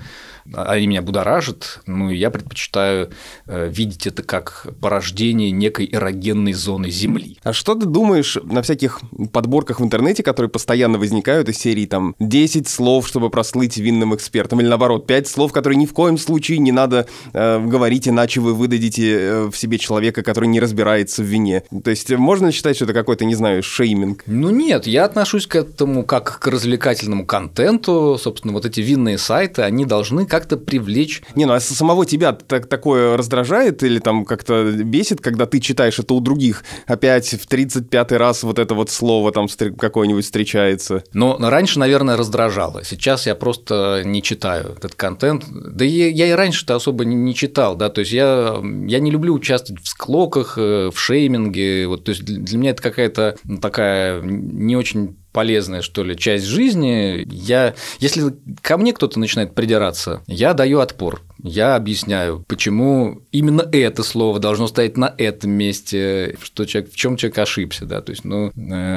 [0.55, 3.11] они меня будоражат, ну и я предпочитаю
[3.47, 7.39] э, видеть это как порождение некой эрогенной зоны Земли.
[7.43, 9.01] А что ты думаешь на всяких
[9.33, 14.61] подборках в интернете, которые постоянно возникают из серии там 10 слов, чтобы прослыть винным экспертом,
[14.61, 18.55] или наоборот, 5 слов, которые ни в коем случае не надо э, говорить, иначе вы
[18.55, 21.63] выдадите э, в себе человека, который не разбирается в вине.
[21.85, 24.25] То есть можно считать, что это какой-то, не знаю, шейминг?
[24.27, 29.63] Ну нет, я отношусь к этому как к развлекательному контенту, собственно, вот эти винные сайты,
[29.63, 31.23] они должны как как-то привлечь.
[31.35, 35.99] Не, ну а самого тебя так, такое раздражает или там как-то бесит, когда ты читаешь
[35.99, 36.65] это у других?
[36.87, 41.03] Опять в 35-й раз вот это вот слово там какое-нибудь встречается.
[41.13, 42.85] Но раньше, наверное, раздражало.
[42.85, 45.45] Сейчас я просто не читаю этот контент.
[45.51, 49.11] Да я, я и раньше-то особо не, не читал, да, то есть я, я не
[49.11, 54.21] люблю участвовать в склоках, э, в шейминге, вот, то есть для меня это какая-то такая
[54.23, 60.53] не очень полезная, что ли, часть жизни, я, если ко мне кто-то начинает придираться, я
[60.53, 61.23] даю отпор.
[61.41, 67.17] Я объясняю, почему именно это слово должно стоять на этом месте, что человек, в чем
[67.17, 68.53] человек ошибся, да, то есть, ну, э,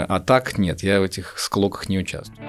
[0.09, 2.39] а так нет, я в этих склоках не участвую.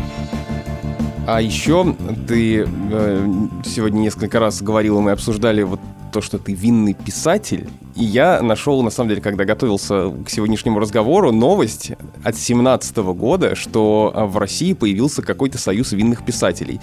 [1.27, 1.95] А еще
[2.27, 3.29] ты э,
[3.67, 5.81] сегодня несколько раз говорил, мы обсуждали вот
[6.13, 7.69] то, что ты винный писатель.
[7.97, 13.55] И я нашел, на самом деле, когда готовился к сегодняшнему разговору, новость от 17 года,
[13.55, 16.81] что в России появился какой-то союз винных писателей.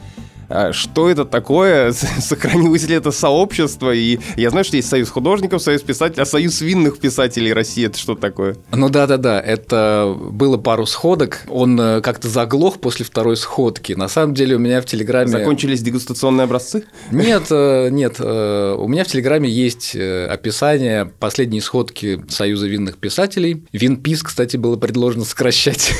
[0.49, 5.61] А что это такое, сохранилось ли это сообщество, и я знаю, что есть союз художников,
[5.61, 8.57] союз писателей, а союз винных писателей России это что такое?
[8.71, 14.33] Ну да-да-да, это было пару сходок, он э, как-то заглох после второй сходки, на самом
[14.33, 15.27] деле у меня в Телеграме...
[15.27, 16.83] Закончились дегустационные образцы?
[17.11, 23.63] Нет, э, нет, э, у меня в Телеграме есть описание последней сходки Союза винных писателей,
[23.71, 25.93] Винпис, кстати, было предложено сокращать.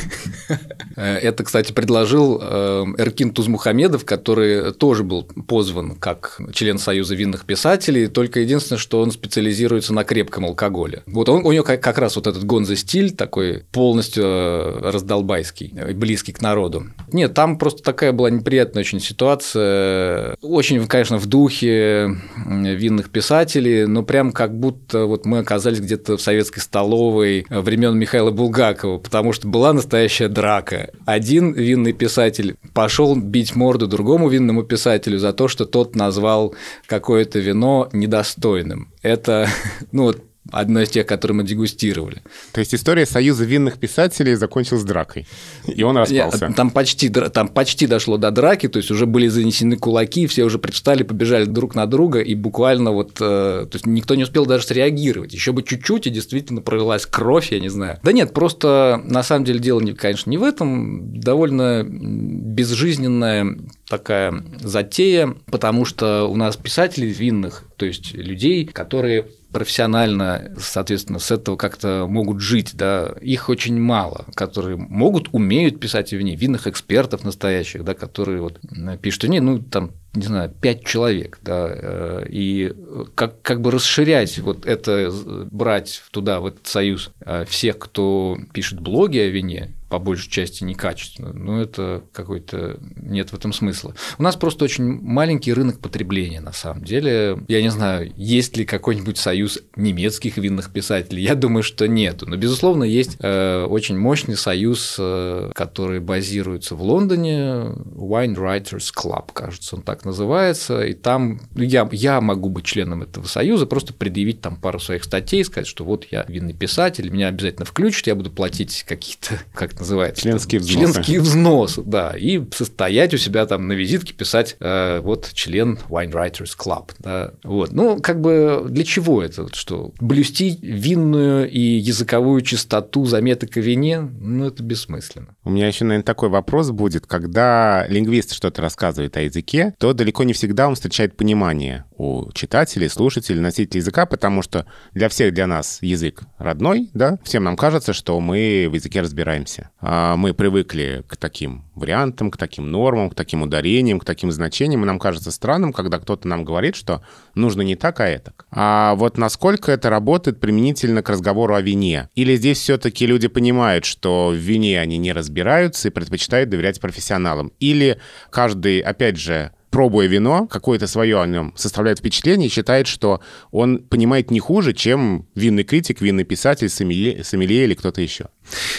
[0.96, 8.08] Это, кстати, предложил Эркин Тузмухамедов, который который тоже был позван как член Союза винных писателей,
[8.08, 11.04] только единственное, что он специализируется на крепком алкоголе.
[11.08, 16.32] Вот он, у него как, как раз вот этот гонза-стиль такой полностью э, раздолбайский, близкий
[16.32, 16.86] к народу.
[17.12, 24.04] Нет, там просто такая была неприятная очень ситуация, очень, конечно, в духе винных писателей, но
[24.04, 29.48] прям как будто вот мы оказались где-то в советской столовой времен Михаила Булгакова, потому что
[29.48, 30.92] была настоящая драка.
[31.06, 37.40] Один винный писатель пошел бить морду другому винному писателю за то, что тот назвал какое-то
[37.40, 38.94] вино недостойным.
[39.02, 39.48] Это,
[39.92, 42.22] ну вот одно из тех, которые мы дегустировали.
[42.52, 45.28] То есть история союза винных писателей закончилась дракой,
[45.68, 46.54] и он распался.
[46.56, 50.60] Там почти, там почти дошло до драки, то есть уже были занесены кулаки, все уже
[50.60, 54.66] предстали, побежали друг на друга, и буквально вот, э, то есть никто не успел даже
[54.66, 55.34] среагировать.
[55.34, 58.00] Еще бы чуть-чуть, и действительно пролилась кровь, я не знаю.
[58.04, 63.58] Да нет, просто на самом деле дело, конечно, не в этом, довольно безжизненная
[63.88, 71.32] такая затея, потому что у нас писателей винных, то есть людей, которые профессионально, соответственно, с
[71.32, 77.24] этого как-то могут жить, да, их очень мало, которые могут, умеют писать вине, винных экспертов
[77.24, 78.60] настоящих, да, которые вот
[79.02, 82.74] пишут не, ну, там, не знаю, пять человек, да, э, и
[83.16, 85.12] как, как бы расширять вот это,
[85.52, 90.64] брать туда, в этот союз э, всех, кто пишет блоги о вине, по большей части
[90.64, 93.96] некачественно, но это какой-то нет в этом смысла.
[94.18, 97.40] У нас просто очень маленький рынок потребления на самом деле.
[97.48, 101.24] Я не знаю, есть ли какой-нибудь союз немецких винных писателей.
[101.24, 102.22] Я думаю, что нет.
[102.22, 109.32] Но безусловно есть э, очень мощный союз, э, который базируется в Лондоне, Wine Writers Club,
[109.34, 110.82] кажется, он так называется.
[110.82, 115.04] И там ну, я я могу быть членом этого союза, просто предъявить там пару своих
[115.04, 119.79] статей, сказать, что вот я винный писатель, меня обязательно включат, я буду платить какие-то как
[119.80, 120.22] называется?
[120.22, 120.78] Членские взносы.
[120.78, 122.14] Членские взносы, да.
[122.18, 126.92] И состоять у себя там на визитке, писать э, вот член Wine Writers Club.
[127.00, 127.72] Да, вот.
[127.72, 129.48] Ну, как бы для чего это?
[129.54, 135.36] Что блюсти винную и языковую чистоту заметок о вине, ну, это бессмысленно.
[135.44, 137.08] У меня еще, наверное, такой вопрос будет.
[137.08, 142.90] Когда лингвист что-то рассказывает о языке, то далеко не всегда он встречает понимание у читателей,
[142.90, 147.92] слушателей, носителей языка, потому что для всех, для нас язык родной, да, всем нам кажется,
[147.92, 149.70] что мы в языке разбираемся.
[149.82, 154.84] А мы привыкли к таким вариантам, к таким нормам, к таким ударениям, к таким значениям,
[154.84, 157.04] и нам кажется странным, когда кто-то нам говорит, что
[157.36, 158.34] нужно не так, а это.
[158.50, 162.08] А вот насколько это работает применительно к разговору о вине?
[162.16, 167.52] Или здесь все-таки люди понимают, что в вине они не разбираются и предпочитают доверять профессионалам?
[167.60, 173.22] Или каждый, опять же, пробуя вино, какое-то свое о нем составляет впечатление и считает, что
[173.52, 178.28] он понимает не хуже, чем винный критик, винный писатель, сомелье, сомелье или кто-то еще.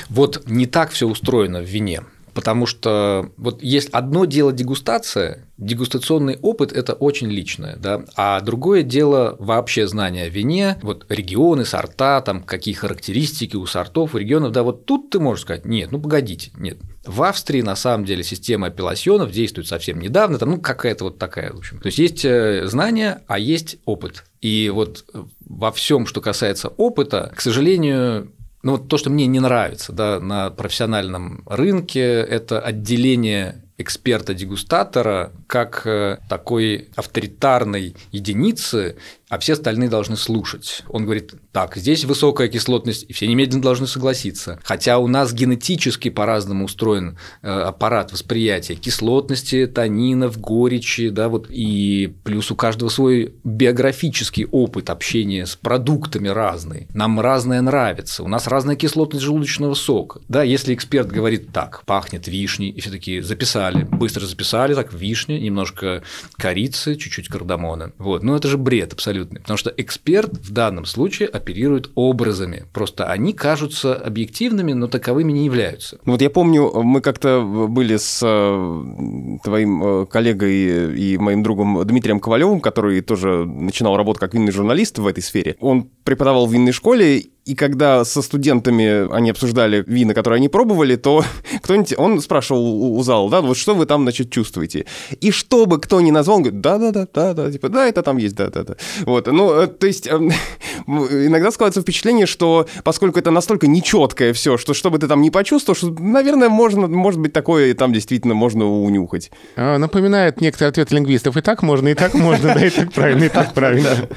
[0.09, 2.03] Вот не так все устроено в вине.
[2.41, 8.83] Потому что вот есть одно дело дегустация, дегустационный опыт– это очень личное, да, а другое
[8.83, 14.53] дело вообще знание о вине, вот регионы, сорта, там какие характеристики у сортов, у регионов,
[14.53, 18.25] да, вот тут ты можешь сказать, нет, ну погодите, нет, в Австрии на самом деле
[18.25, 21.79] система апелласьонов действует совсем недавно, там, ну, какая-то вот такая, в общем.
[21.81, 24.25] То есть есть э, знания, а есть опыт.
[24.41, 25.05] И вот
[25.47, 30.21] во всем, что касается опыта, к сожалению, ну вот то, что мне не нравится да,
[30.21, 38.97] на профессиональном рынке, это отделение эксперта-дегустатора как э, такой авторитарной единицы
[39.31, 40.83] а все остальные должны слушать.
[40.89, 44.59] Он говорит, так, здесь высокая кислотность, и все немедленно должны согласиться.
[44.65, 52.13] Хотя у нас генетически по-разному устроен э, аппарат восприятия кислотности, танинов, горечи, да, вот, и
[52.25, 56.89] плюс у каждого свой биографический опыт общения с продуктами разный.
[56.93, 60.23] Нам разное нравится, у нас разная кислотность желудочного сока.
[60.29, 65.39] Да, если эксперт говорит так, пахнет вишней, и все таки записали, быстро записали, так, вишня,
[65.39, 66.03] немножко
[66.37, 67.93] корицы, чуть-чуть кардамона.
[67.99, 68.23] Вот.
[68.23, 72.65] Но это же бред абсолютный, потому что эксперт в данном случае оперирует образами.
[72.73, 75.99] Просто они кажутся объективными, но таковыми не являются.
[76.05, 82.21] Вот я помню, мы как-то были с э, твоим э, коллегой и моим другом Дмитрием
[82.21, 85.57] Ковалевым, который тоже начинал работать как винный журналист в этой сфере.
[85.61, 90.97] Он преподавал в винной школе, и когда со студентами они обсуждали вина, которые они пробовали,
[90.97, 91.25] то
[91.63, 94.87] кто-нибудь, он спрашивал у зала, да, вот что вы там, значит, чувствуете?
[95.21, 98.35] И что бы кто ни назвал, он говорит, да-да-да, да-да, типа, да, это там есть,
[98.35, 98.77] да-да-да.
[99.03, 100.31] Вот, ну, э, то есть эм,
[100.87, 105.31] иногда складывается впечатление, что поскольку это настолько нечеткое все, что что бы ты там не
[105.31, 109.31] почувствовал, что, наверное, можно, может быть, такое там действительно можно унюхать.
[109.57, 111.37] А, напоминает некоторые ответы лингвистов.
[111.37, 114.09] И так можно, и так можно, да, и так правильно, и так правильно.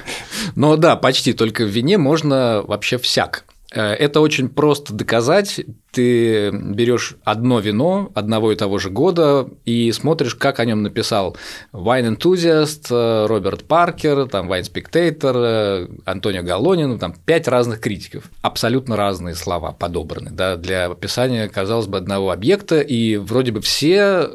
[0.56, 3.46] Ну да, почти, только в вине можно вообще всяк.
[3.74, 5.62] Э, это очень просто доказать.
[5.92, 11.38] Ты берешь одно вино одного и того же года и смотришь, как о нем написал
[11.72, 17.80] Wine Enthusiast, э, Роберт Паркер, там Wine Spectator, э, Антонио Галлонин, ну, там пять разных
[17.80, 18.26] критиков.
[18.42, 24.28] Абсолютно разные слова подобраны да, для описания, казалось бы, одного объекта, и вроде бы все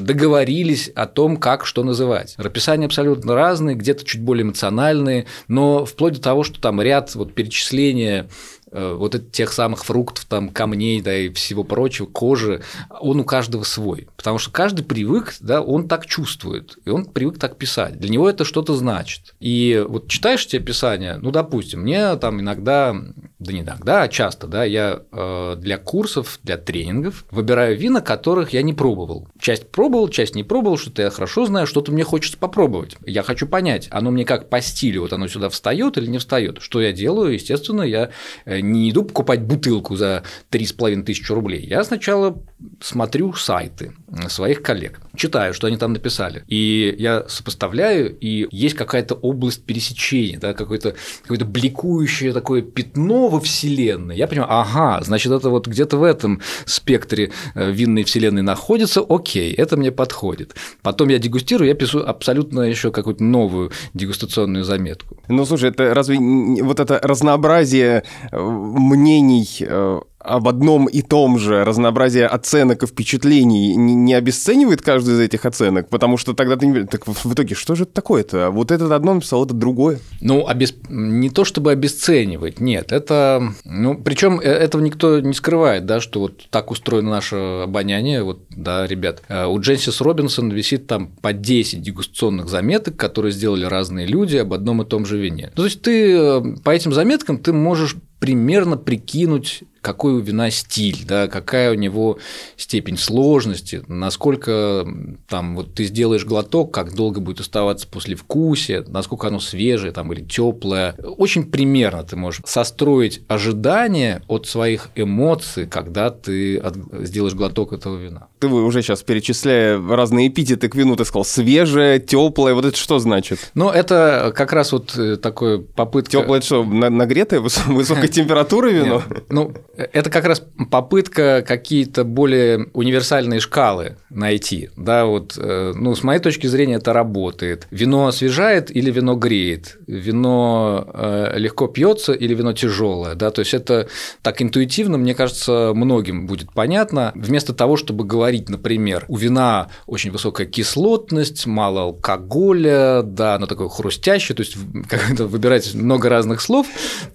[0.00, 2.34] договорились о том, как что называть.
[2.36, 7.32] Описания абсолютно разные, где-то чуть более эмоциональные, но вплоть до того, что там ряд вот
[7.32, 8.28] перечисления
[8.76, 12.62] вот этих тех самых фруктов, там, камней, да, и всего прочего, кожи,
[13.00, 14.08] он у каждого свой.
[14.16, 17.98] Потому что каждый привык, да, он так чувствует, и он привык так писать.
[17.98, 19.34] Для него это что-то значит.
[19.40, 22.94] И вот читаешь эти описания, ну, допустим, мне там иногда,
[23.38, 28.52] да не иногда, а часто, да, я э, для курсов, для тренингов выбираю вина, которых
[28.52, 29.28] я не пробовал.
[29.40, 32.96] Часть пробовал, часть не пробовал, что-то я хорошо знаю, что-то мне хочется попробовать.
[33.06, 36.58] Я хочу понять, оно мне как по стилю, вот оно сюда встает или не встает.
[36.60, 37.32] Что я делаю?
[37.32, 38.10] Естественно, я
[38.44, 41.66] э, не иду покупать бутылку за 3,5 тысячи рублей.
[41.66, 42.42] Я сначала
[42.80, 43.92] смотрю сайты
[44.28, 50.38] своих коллег, читаю, что они там написали, и я сопоставляю, и есть какая-то область пересечения,
[50.38, 54.16] да, какое-то какое бликующее такое пятно во Вселенной.
[54.16, 59.52] Я понимаю, ага, значит, это вот где-то в этом спектре э, винной Вселенной находится, окей,
[59.52, 60.54] это мне подходит.
[60.82, 65.16] Потом я дегустирую, я пишу абсолютно еще какую-то новую дегустационную заметку.
[65.28, 71.64] Ну, слушай, это разве вот это разнообразие э, мнений э, об одном и том же
[71.64, 76.84] разнообразие оценок и впечатлений не обесценивает каждую из этих оценок, потому что тогда ты не...
[76.84, 78.50] Так в итоге, что же это такое-то?
[78.50, 80.00] Вот этот одно написал, это другое.
[80.20, 80.74] Ну, обес...
[80.88, 83.54] не то чтобы обесценивать, нет, это...
[83.64, 88.40] Ну, причем э, этого никто не скрывает, да, что вот так устроено наше обоняние, вот,
[88.50, 89.22] да, ребят.
[89.28, 94.52] Э, у Дженсис Робинсон висит там по 10 дегустационных заметок, которые сделали разные люди об
[94.52, 95.52] одном и том же вине.
[95.56, 101.04] Ну, то есть ты по этим заметкам ты можешь примерно прикинуть, какой у вина стиль,
[101.06, 102.18] да, какая у него
[102.56, 104.84] степень сложности, насколько
[105.28, 110.12] там вот ты сделаешь глоток, как долго будет оставаться после вкусия, насколько оно свежее там,
[110.12, 110.96] или теплое.
[111.18, 116.60] Очень примерно ты можешь состроить ожидания от своих эмоций, когда ты
[117.04, 118.26] сделаешь глоток этого вина.
[118.40, 122.98] Ты уже сейчас перечисляя разные эпитеты к вину, ты сказал свежее, теплое, вот это что
[122.98, 123.52] значит?
[123.54, 126.10] Ну, это как раз вот э, такой попытка...
[126.10, 129.02] Теплое это что, нагретое, высокой температуры вино?
[129.30, 134.70] ну, это как раз попытка какие-то более универсальные шкалы найти.
[134.76, 137.66] Да, вот, э, ну, с моей точки зрения, это работает.
[137.70, 139.78] Вино освежает или вино греет?
[139.86, 143.14] Вино э, легко пьется или вино тяжелое?
[143.14, 143.88] Да, то есть это
[144.22, 147.12] так интуитивно, мне кажется, многим будет понятно.
[147.14, 153.68] Вместо того, чтобы говорить, например, у вина очень высокая кислотность, мало алкоголя, да, оно такое
[153.68, 154.56] хрустящее, то есть
[154.88, 156.66] как-то выбирать много разных слов,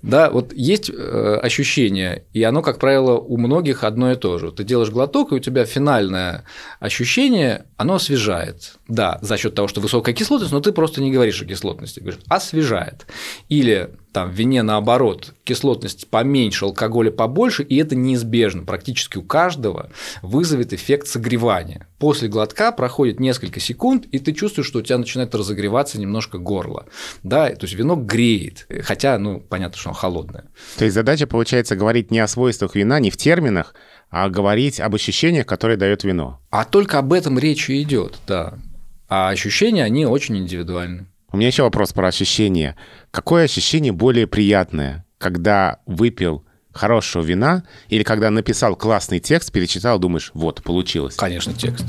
[0.02, 4.52] да, вот есть э, ощущение, и оно, как правило, у многих одно и то же.
[4.52, 6.44] Ты делаешь глоток, и у тебя финальное
[6.82, 8.74] ощущение, оно освежает.
[8.90, 12.20] Да, за счет того, что высокая кислотность, но ты просто не говоришь о кислотности, говоришь
[12.28, 13.08] освежает.
[13.48, 19.90] Или там в вине наоборот, кислотность поменьше, алкоголя побольше, и это неизбежно, практически у каждого
[20.22, 21.88] вызовет эффект согревания.
[21.98, 26.86] После глотка проходит несколько секунд, и ты чувствуешь, что у тебя начинает разогреваться немножко горло.
[27.24, 30.46] Да, то есть вино греет, хотя, ну, понятно, что оно холодное.
[30.78, 33.76] То есть задача получается говорить не о свойствах вина, не в терминах,
[34.10, 36.42] а говорить об ощущениях, которые дает вино.
[36.50, 38.60] А только об этом речь и идет, да.
[39.08, 41.08] А ощущения, они очень индивидуальны.
[41.34, 42.76] У меня еще вопрос про ощущения.
[43.10, 50.32] Какое ощущение более приятное, когда выпил хорошего вина или когда написал классный текст, перечитал, думаешь,
[50.34, 51.16] вот, получилось?
[51.16, 51.86] Конечно, текст.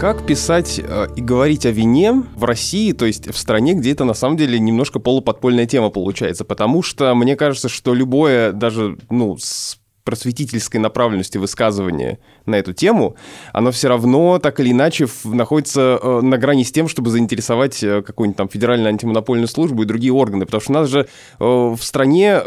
[0.00, 4.04] Как писать э, и говорить о вине в России, то есть в стране, где это
[4.04, 6.44] на самом деле немножко полуподпольная тема получается?
[6.44, 13.16] Потому что мне кажется, что любое, даже ну, с просветительской направленности высказывания на эту тему,
[13.52, 18.02] оно все равно так или иначе находится э, на грани с тем, чтобы заинтересовать э,
[18.02, 20.44] какую-нибудь там федеральную антимонопольную службу и другие органы.
[20.44, 22.40] Потому что у нас же э, в стране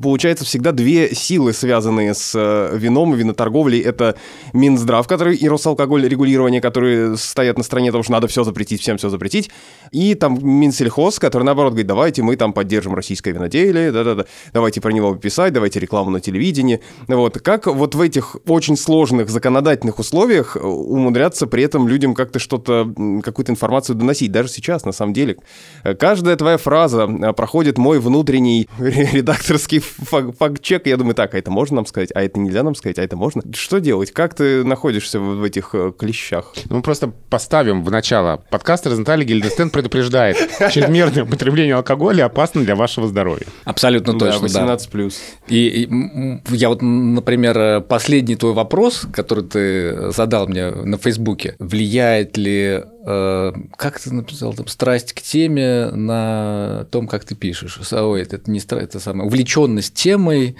[0.00, 2.34] получается всегда две силы, связанные с
[2.74, 3.80] вином и виноторговлей.
[3.80, 4.16] Это
[4.52, 8.98] Минздрав, который и Росалкоголь регулирование, которые стоят на стороне того, что надо все запретить, всем
[8.98, 9.50] все запретить.
[9.90, 14.92] И там Минсельхоз, который наоборот говорит, давайте мы там поддержим российское виноделие, да-да-да, давайте про
[14.92, 16.80] него писать, давайте рекламу на телевидении.
[17.06, 17.38] Вот.
[17.40, 22.92] Как вот в этих очень сложных законодательных условиях э, умудряться при этом людям как-то что-то,
[23.22, 25.36] какую-то информацию доносить, даже сейчас, на самом деле.
[25.84, 31.50] Э, каждая твоя фраза э, проходит мой внутренний редакторский факт-чек, я думаю, так, а это
[31.50, 33.42] можно нам сказать, а это нельзя нам сказать, а это можно?
[33.54, 34.12] Что делать?
[34.12, 36.52] Как ты находишься в этих клещах?
[36.68, 38.44] Ну, мы просто поставим в начало.
[38.50, 40.36] Подкаст Розентали Гильдестен предупреждает,
[40.72, 43.46] чрезмерное употребление алкоголя опасно для вашего здоровья.
[43.64, 44.76] Абсолютно точно, да.
[44.76, 44.88] 18+.
[44.92, 45.54] Да.
[45.54, 46.82] И, и я вот
[47.14, 54.12] например, последний твой вопрос, который ты задал мне на Фейсбуке, влияет ли, э, как ты
[54.12, 57.80] написал, там, страсть к теме на том, как ты пишешь?
[57.92, 60.56] Ой, это не страсть, это самое, увлеченность темой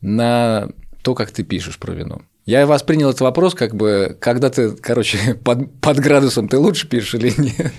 [0.00, 0.68] на
[1.02, 2.22] то, как ты пишешь про вино.
[2.50, 7.14] Я воспринял этот вопрос как бы, когда ты, короче, под, под градусом ты лучше пишешь
[7.14, 7.72] или нет?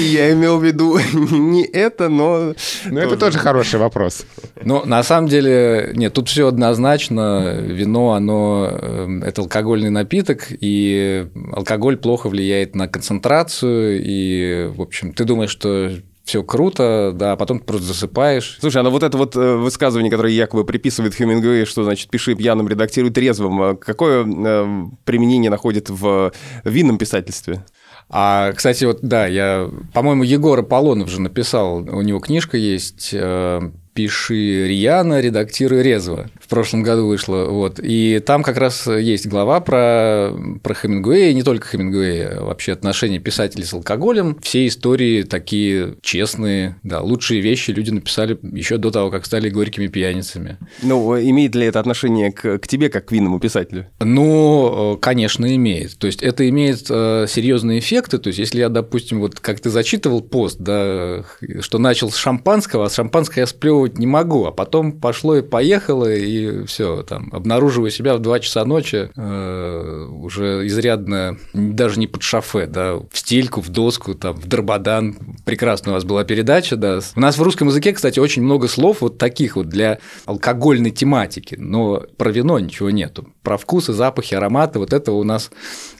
[0.00, 0.98] Я имел в виду
[1.30, 2.54] не это, но...
[2.86, 4.26] Но это тоже хороший вопрос.
[4.64, 7.54] Но на самом деле, нет, тут все однозначно.
[7.60, 15.12] Вино, оно эм, это алкогольный напиток, и алкоголь плохо влияет на концентрацию, и, в общем,
[15.12, 15.92] ты думаешь, что
[16.28, 18.58] все круто, да, а потом ты просто засыпаешь.
[18.60, 22.34] Слушай, а ну вот это вот э, высказывание, которое якобы приписывает Хемингуэй, что, значит, пиши
[22.34, 26.32] пьяным, редактируй трезвым, а какое э, применение находит в
[26.64, 27.64] винном писательстве?
[28.10, 33.70] А, кстати, вот да, я, по-моему, Егор Аполлонов же написал, у него книжка есть э,
[33.98, 39.60] «Пиши рьяно, редактируй резво» в прошлом году вышла, вот, и там как раз есть глава
[39.60, 40.30] про,
[40.62, 46.76] про Хемингуэя, не только Хемингуэя, а вообще отношения писателей с алкоголем, все истории такие честные,
[46.82, 50.56] да, лучшие вещи люди написали еще до того, как стали горькими пьяницами.
[50.82, 53.88] Ну, имеет ли это отношение к, к тебе, как к винному писателю?
[54.00, 59.20] Ну, конечно, имеет, то есть это имеет э, серьезные эффекты, то есть если я, допустим,
[59.20, 61.24] вот как ты зачитывал пост, да,
[61.60, 63.46] что начал с шампанского, а с шампанского я
[63.88, 68.40] сплевывать не могу, а потом пошло и поехало, и все, там, обнаруживаю себя в 2
[68.40, 74.36] часа ночи э, уже изрядно, даже не под шофе, да, в стельку, в доску, там,
[74.36, 75.16] в дрободан.
[75.44, 77.00] Прекрасная у вас была передача, да.
[77.16, 81.56] У нас в русском языке, кстати, очень много слов вот таких вот для алкогольной тематики,
[81.58, 83.28] но про вино ничего нету.
[83.42, 85.50] Про вкусы, запахи, ароматы, вот этого у нас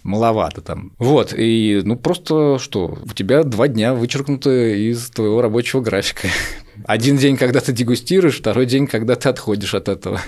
[0.03, 0.93] маловато там.
[0.99, 6.29] Вот, и ну просто что, у тебя два дня вычеркнуто из твоего рабочего графика.
[6.85, 10.21] Один день, когда ты дегустируешь, второй день, когда ты отходишь от этого.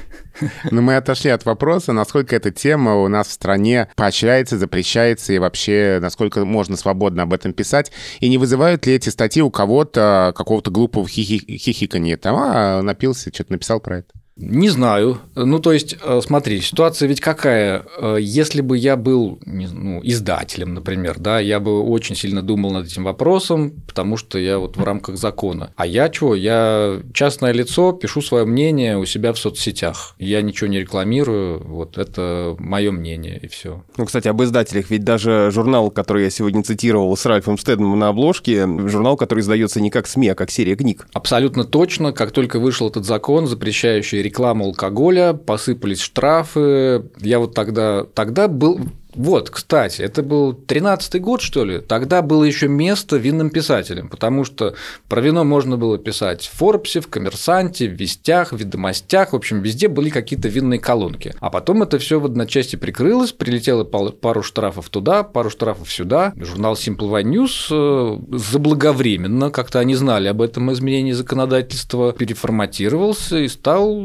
[0.71, 5.39] Ну, мы отошли от вопроса, насколько эта тема у нас в стране поощряется, запрещается, и
[5.39, 10.33] вообще, насколько можно свободно об этом писать, и не вызывают ли эти статьи у кого-то
[10.37, 14.09] какого-то глупого хихи хихикания, там, а, напился, что-то написал про это.
[14.41, 15.19] Не знаю.
[15.35, 17.85] Ну, то есть, э, смотри, ситуация ведь какая?
[17.99, 22.87] Э, если бы я был ну, издателем, например, да, я бы очень сильно думал над
[22.87, 25.73] этим вопросом, потому что я вот в рамках закона.
[25.77, 26.35] А я чего?
[26.35, 30.15] Я частное лицо, пишу свое мнение у себя в соцсетях.
[30.19, 33.85] Я ничего не рекламирую, вот это мое мнение и все.
[33.99, 34.89] Ну, кстати, об издателях.
[34.89, 39.83] Ведь даже журнал, который я сегодня цитировал с Ральфом Стедманом на обложке, журнал, который издается
[39.83, 41.07] не как СМИ, а как серия книг.
[41.13, 42.13] Абсолютно точно.
[42.13, 47.11] Как только вышел этот закон, запрещающий рекламу алкоголя, посыпались штрафы.
[47.21, 48.81] Я вот тогда, тогда был,
[49.15, 51.81] вот, кстати, это был 13-й год, что ли?
[51.81, 54.75] Тогда было еще место винным писателям, потому что
[55.09, 59.63] про вино можно было писать в Форбсе, в Коммерсанте, в Вестях, в Ведомостях, в общем,
[59.63, 61.35] везде были какие-то винные колонки.
[61.41, 66.33] А потом это все в одночасье прикрылось, прилетело пару штрафов туда, пару штрафов сюда.
[66.37, 73.49] Журнал Simple Wine News э, заблаговременно, как-то они знали об этом изменении законодательства, переформатировался и
[73.49, 74.03] стал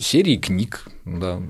[0.00, 0.82] серией книг.
[1.04, 1.40] Да.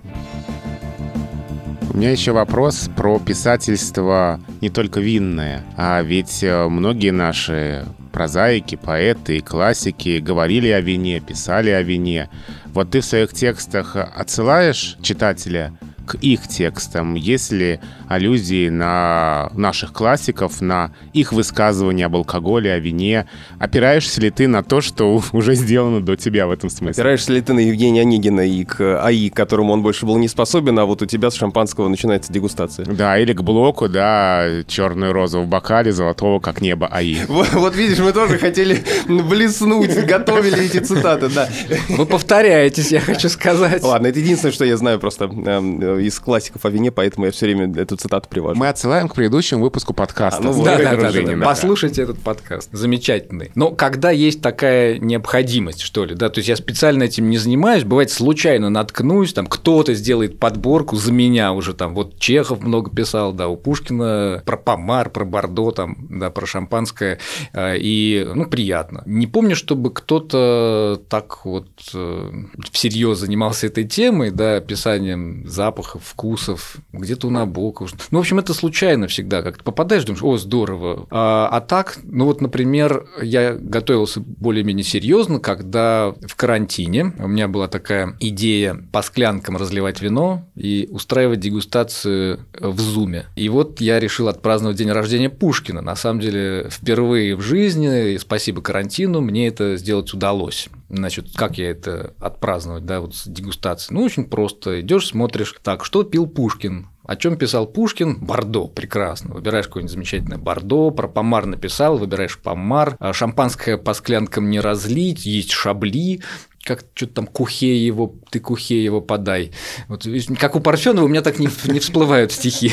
[1.97, 8.75] У меня еще вопрос про писательство не только винное, а ведь э, многие наши прозаики,
[8.75, 12.29] поэты и классики говорили о вине, писали о вине.
[12.67, 15.73] Вот ты в своих текстах отсылаешь читателя
[16.07, 17.15] к их текстам?
[17.15, 23.27] Есть ли аллюзии на наших классиков, на их высказывания об алкоголе, о вине?
[23.59, 27.01] Опираешься ли ты на то, что уже сделано до тебя в этом смысле?
[27.01, 30.29] Опираешься ли ты на Евгения Онегина и к АИ, к которому он больше был не
[30.29, 32.87] способен, а вот у тебя с шампанского начинается дегустация?
[32.87, 37.19] Да, или к блоку, да, черную розу в бокале, золотого, как небо АИ.
[37.37, 41.49] Вот, вот видишь, мы тоже хотели блеснуть, готовили эти цитаты, да.
[41.89, 43.83] Вы повторяетесь, я хочу сказать.
[43.83, 47.47] Ладно, это единственное, что я знаю просто э, из классиков о вине, поэтому я все
[47.47, 48.59] время эту цитату привожу.
[48.59, 50.41] Мы отсылаем к предыдущему выпуску подкаста.
[50.41, 50.65] А, ну.
[50.65, 51.45] Да, да, да, да.
[51.45, 52.71] Послушайте этот подкаст.
[52.73, 53.51] Замечательный.
[53.55, 57.85] Но когда есть такая необходимость, что ли, да, то есть я специально этим не занимаюсь,
[57.85, 63.33] бывает случайно наткнусь, там кто-то сделает подборку за меня уже там, вот Чехов много писал,
[63.33, 67.19] да, у Пушкина про Помар, про Бордо, там, да, про шампанское,
[67.53, 69.03] э, и, ну, приятно.
[69.07, 72.31] Не помню, чтобы кто-то так вот э,
[72.71, 77.89] всерьез занимался этой темой, да, описанием запахов, вкусов, где-то у Набокова.
[78.11, 81.07] Ну, в общем, это случайно всегда, как-то попадаешь, думаешь, о, здорово.
[81.11, 87.49] А, а так, ну вот, например, я готовился более-менее серьезно, когда в карантине у меня
[87.49, 93.27] была такая идея по склянкам разливать вино и устраивать дегустацию в Зуме.
[93.37, 95.81] И вот я решил отпраздновать день рождения Пушкина.
[95.81, 100.69] На самом деле, впервые в жизни, спасибо карантину, мне это сделать удалось.
[100.89, 103.99] Значит, как я это отпраздновать, да, вот с дегустацией?
[103.99, 104.81] Ну, очень просто.
[104.81, 106.89] Идешь, смотришь, так, что пил Пушкин?
[107.03, 108.19] О чем писал Пушкин?
[108.19, 109.35] Бордо, прекрасно.
[109.35, 115.25] Выбираешь какое-нибудь замечательное Бордо, про Помар написал, выбираешь Помар, А шампанское по склянкам не разлить,
[115.25, 116.21] есть шабли,
[116.65, 119.53] как что-то там кухе его, ты кухе его подай.
[119.87, 120.07] Вот,
[120.39, 122.73] как у Парфенова у меня так не, не всплывают стихи.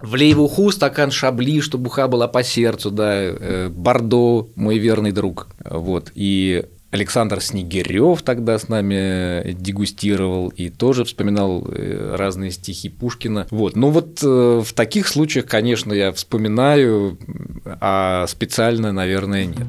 [0.00, 5.12] Влей в уху стакан шабли, чтобы уха была по сердцу, да, э, Бордо, мой верный
[5.12, 5.48] друг.
[5.64, 6.64] Вот, и
[6.96, 13.46] Александр Снегирев тогда с нами дегустировал и тоже вспоминал э, разные стихи Пушкина.
[13.50, 13.76] Вот.
[13.76, 17.18] Ну вот э, в таких случаях, конечно, я вспоминаю,
[17.80, 19.66] а специально, наверное, нет.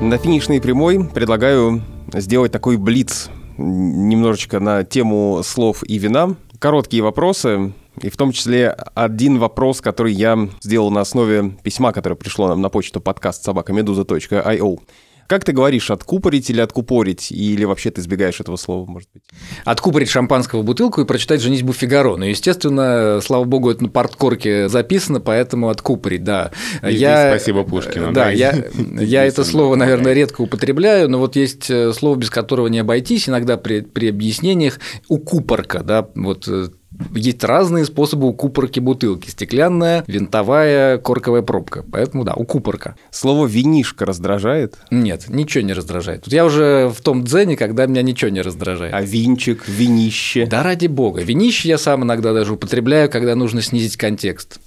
[0.00, 1.82] На финишной прямой предлагаю
[2.14, 3.28] сделать такой блиц
[3.58, 6.34] немножечко на тему слов и вина.
[6.58, 7.72] Короткие вопросы,
[8.02, 12.60] и в том числе один вопрос, который я сделал на основе письма, которое пришло нам
[12.60, 14.78] на почту подкаст собакамедуза.io.
[15.26, 17.32] Как ты говоришь, откупорить или откупорить?
[17.32, 19.22] Или вообще ты избегаешь этого слова, может быть?
[19.64, 22.16] Откупорить шампанского бутылку и прочитать «Женитьбу Фигаро».
[22.16, 26.52] Ну, естественно, слава богу, это на порткорке записано, поэтому откупорить, да.
[26.88, 27.30] И я...
[27.30, 28.12] спасибо Пушкину.
[28.12, 28.54] Да, да, я,
[29.00, 33.28] я это слово, наверное, редко употребляю, но вот есть э, слово, без которого не обойтись,
[33.28, 34.78] иногда при, при объяснениях
[35.08, 36.68] укупорка, да, вот э,
[37.14, 39.28] есть разные способы укупорки бутылки.
[39.28, 41.84] Стеклянная, винтовая, корковая пробка.
[41.90, 42.96] Поэтому да, укупорка.
[43.10, 44.76] Слово «винишка» раздражает?
[44.90, 46.22] Нет, ничего не раздражает.
[46.24, 48.94] Тут я уже в том дзене, когда меня ничего не раздражает.
[48.94, 50.46] А винчик, винище?
[50.46, 51.22] Да ради бога.
[51.22, 54.60] Винище я сам иногда даже употребляю, когда нужно снизить контекст.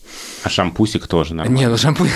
[0.44, 1.60] А шампусик тоже нормально.
[1.60, 2.10] Нет, ну шампунь.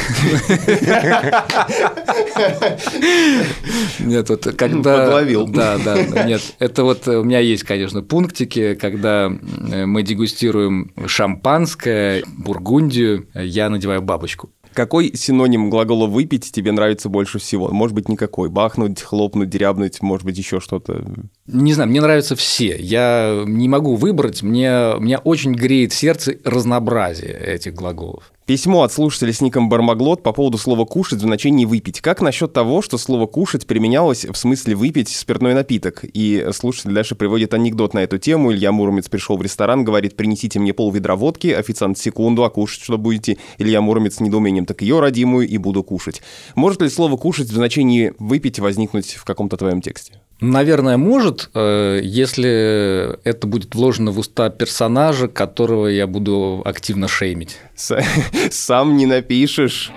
[3.99, 5.05] Нет, вот когда...
[5.05, 5.47] Подловил.
[5.47, 6.41] Да, да, да, нет.
[6.59, 14.01] Это вот у меня есть, конечно, пунктики, когда э, мы дегустируем шампанское, бургундию, я надеваю
[14.01, 14.51] бабочку.
[14.73, 17.69] Какой синоним глагола «выпить» тебе нравится больше всего?
[17.69, 18.49] Может быть, никакой.
[18.49, 21.05] Бахнуть, хлопнуть, дрябнуть, может быть, еще что-то.
[21.47, 22.75] Не знаю, мне нравятся все.
[22.77, 24.43] Я не могу выбрать.
[24.43, 28.32] Мне, меня очень греет сердце разнообразие этих глаголов.
[28.45, 32.01] Письмо от слушателя с ником Бармаглот по поводу слова «кушать» в значении «выпить».
[32.01, 36.03] Как насчет того, что слово «кушать» применялось в смысле «выпить» спиртной напиток?
[36.03, 38.51] И слушатель дальше приводит анекдот на эту тему.
[38.51, 42.83] Илья Муромец пришел в ресторан, говорит, принесите мне пол ведра водки, официант секунду, а кушать
[42.83, 43.37] что будете?
[43.59, 46.21] Илья Муромец с недоумением, так ее родимую и буду кушать.
[46.55, 50.19] Может ли слово «кушать» в значении «выпить» возникнуть в каком-то твоем тексте?
[50.43, 57.59] Наверное, может, э, если это будет вложено в уста персонажа, которого я буду активно шеймить.
[58.51, 59.93] Сам не напишешь.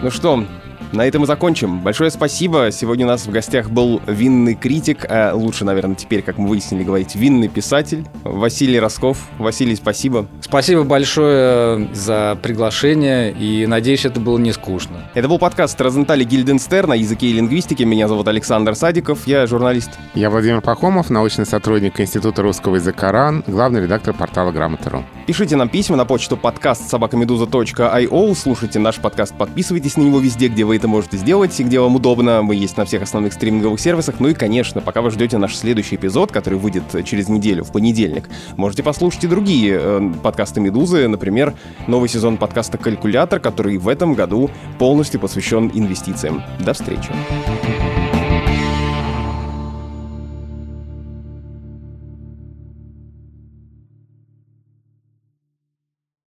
[0.00, 0.46] Ну что,
[0.94, 1.80] на этом и закончим.
[1.80, 2.70] Большое спасибо.
[2.70, 6.84] Сегодня у нас в гостях был винный критик, а лучше, наверное, теперь, как мы выяснили,
[6.84, 9.18] говорить винный писатель Василий Росков.
[9.38, 10.26] Василий, спасибо.
[10.40, 15.08] Спасибо большое за приглашение, и надеюсь, это было не скучно.
[15.14, 17.84] Это был подкаст Розентали Гильденстер на языке и лингвистике.
[17.84, 19.90] Меня зовут Александр Садиков, я журналист.
[20.14, 25.04] Я Владимир Пахомов, научный сотрудник Института русского языка РАН, главный редактор портала Грамота.ру.
[25.26, 30.64] Пишите нам письма на почту подкаст собакамедуза.io, слушайте наш подкаст, подписывайтесь на него везде, где
[30.64, 32.42] вы это можете сделать где вам удобно.
[32.42, 34.16] Мы есть на всех основных стриминговых сервисах.
[34.18, 38.28] Ну и, конечно, пока вы ждете наш следующий эпизод, который выйдет через неделю, в понедельник,
[38.56, 41.54] можете послушать и другие э, подкасты «Медузы», например,
[41.86, 46.42] новый сезон подкаста «Калькулятор», который в этом году полностью посвящен инвестициям.
[46.60, 47.10] До встречи.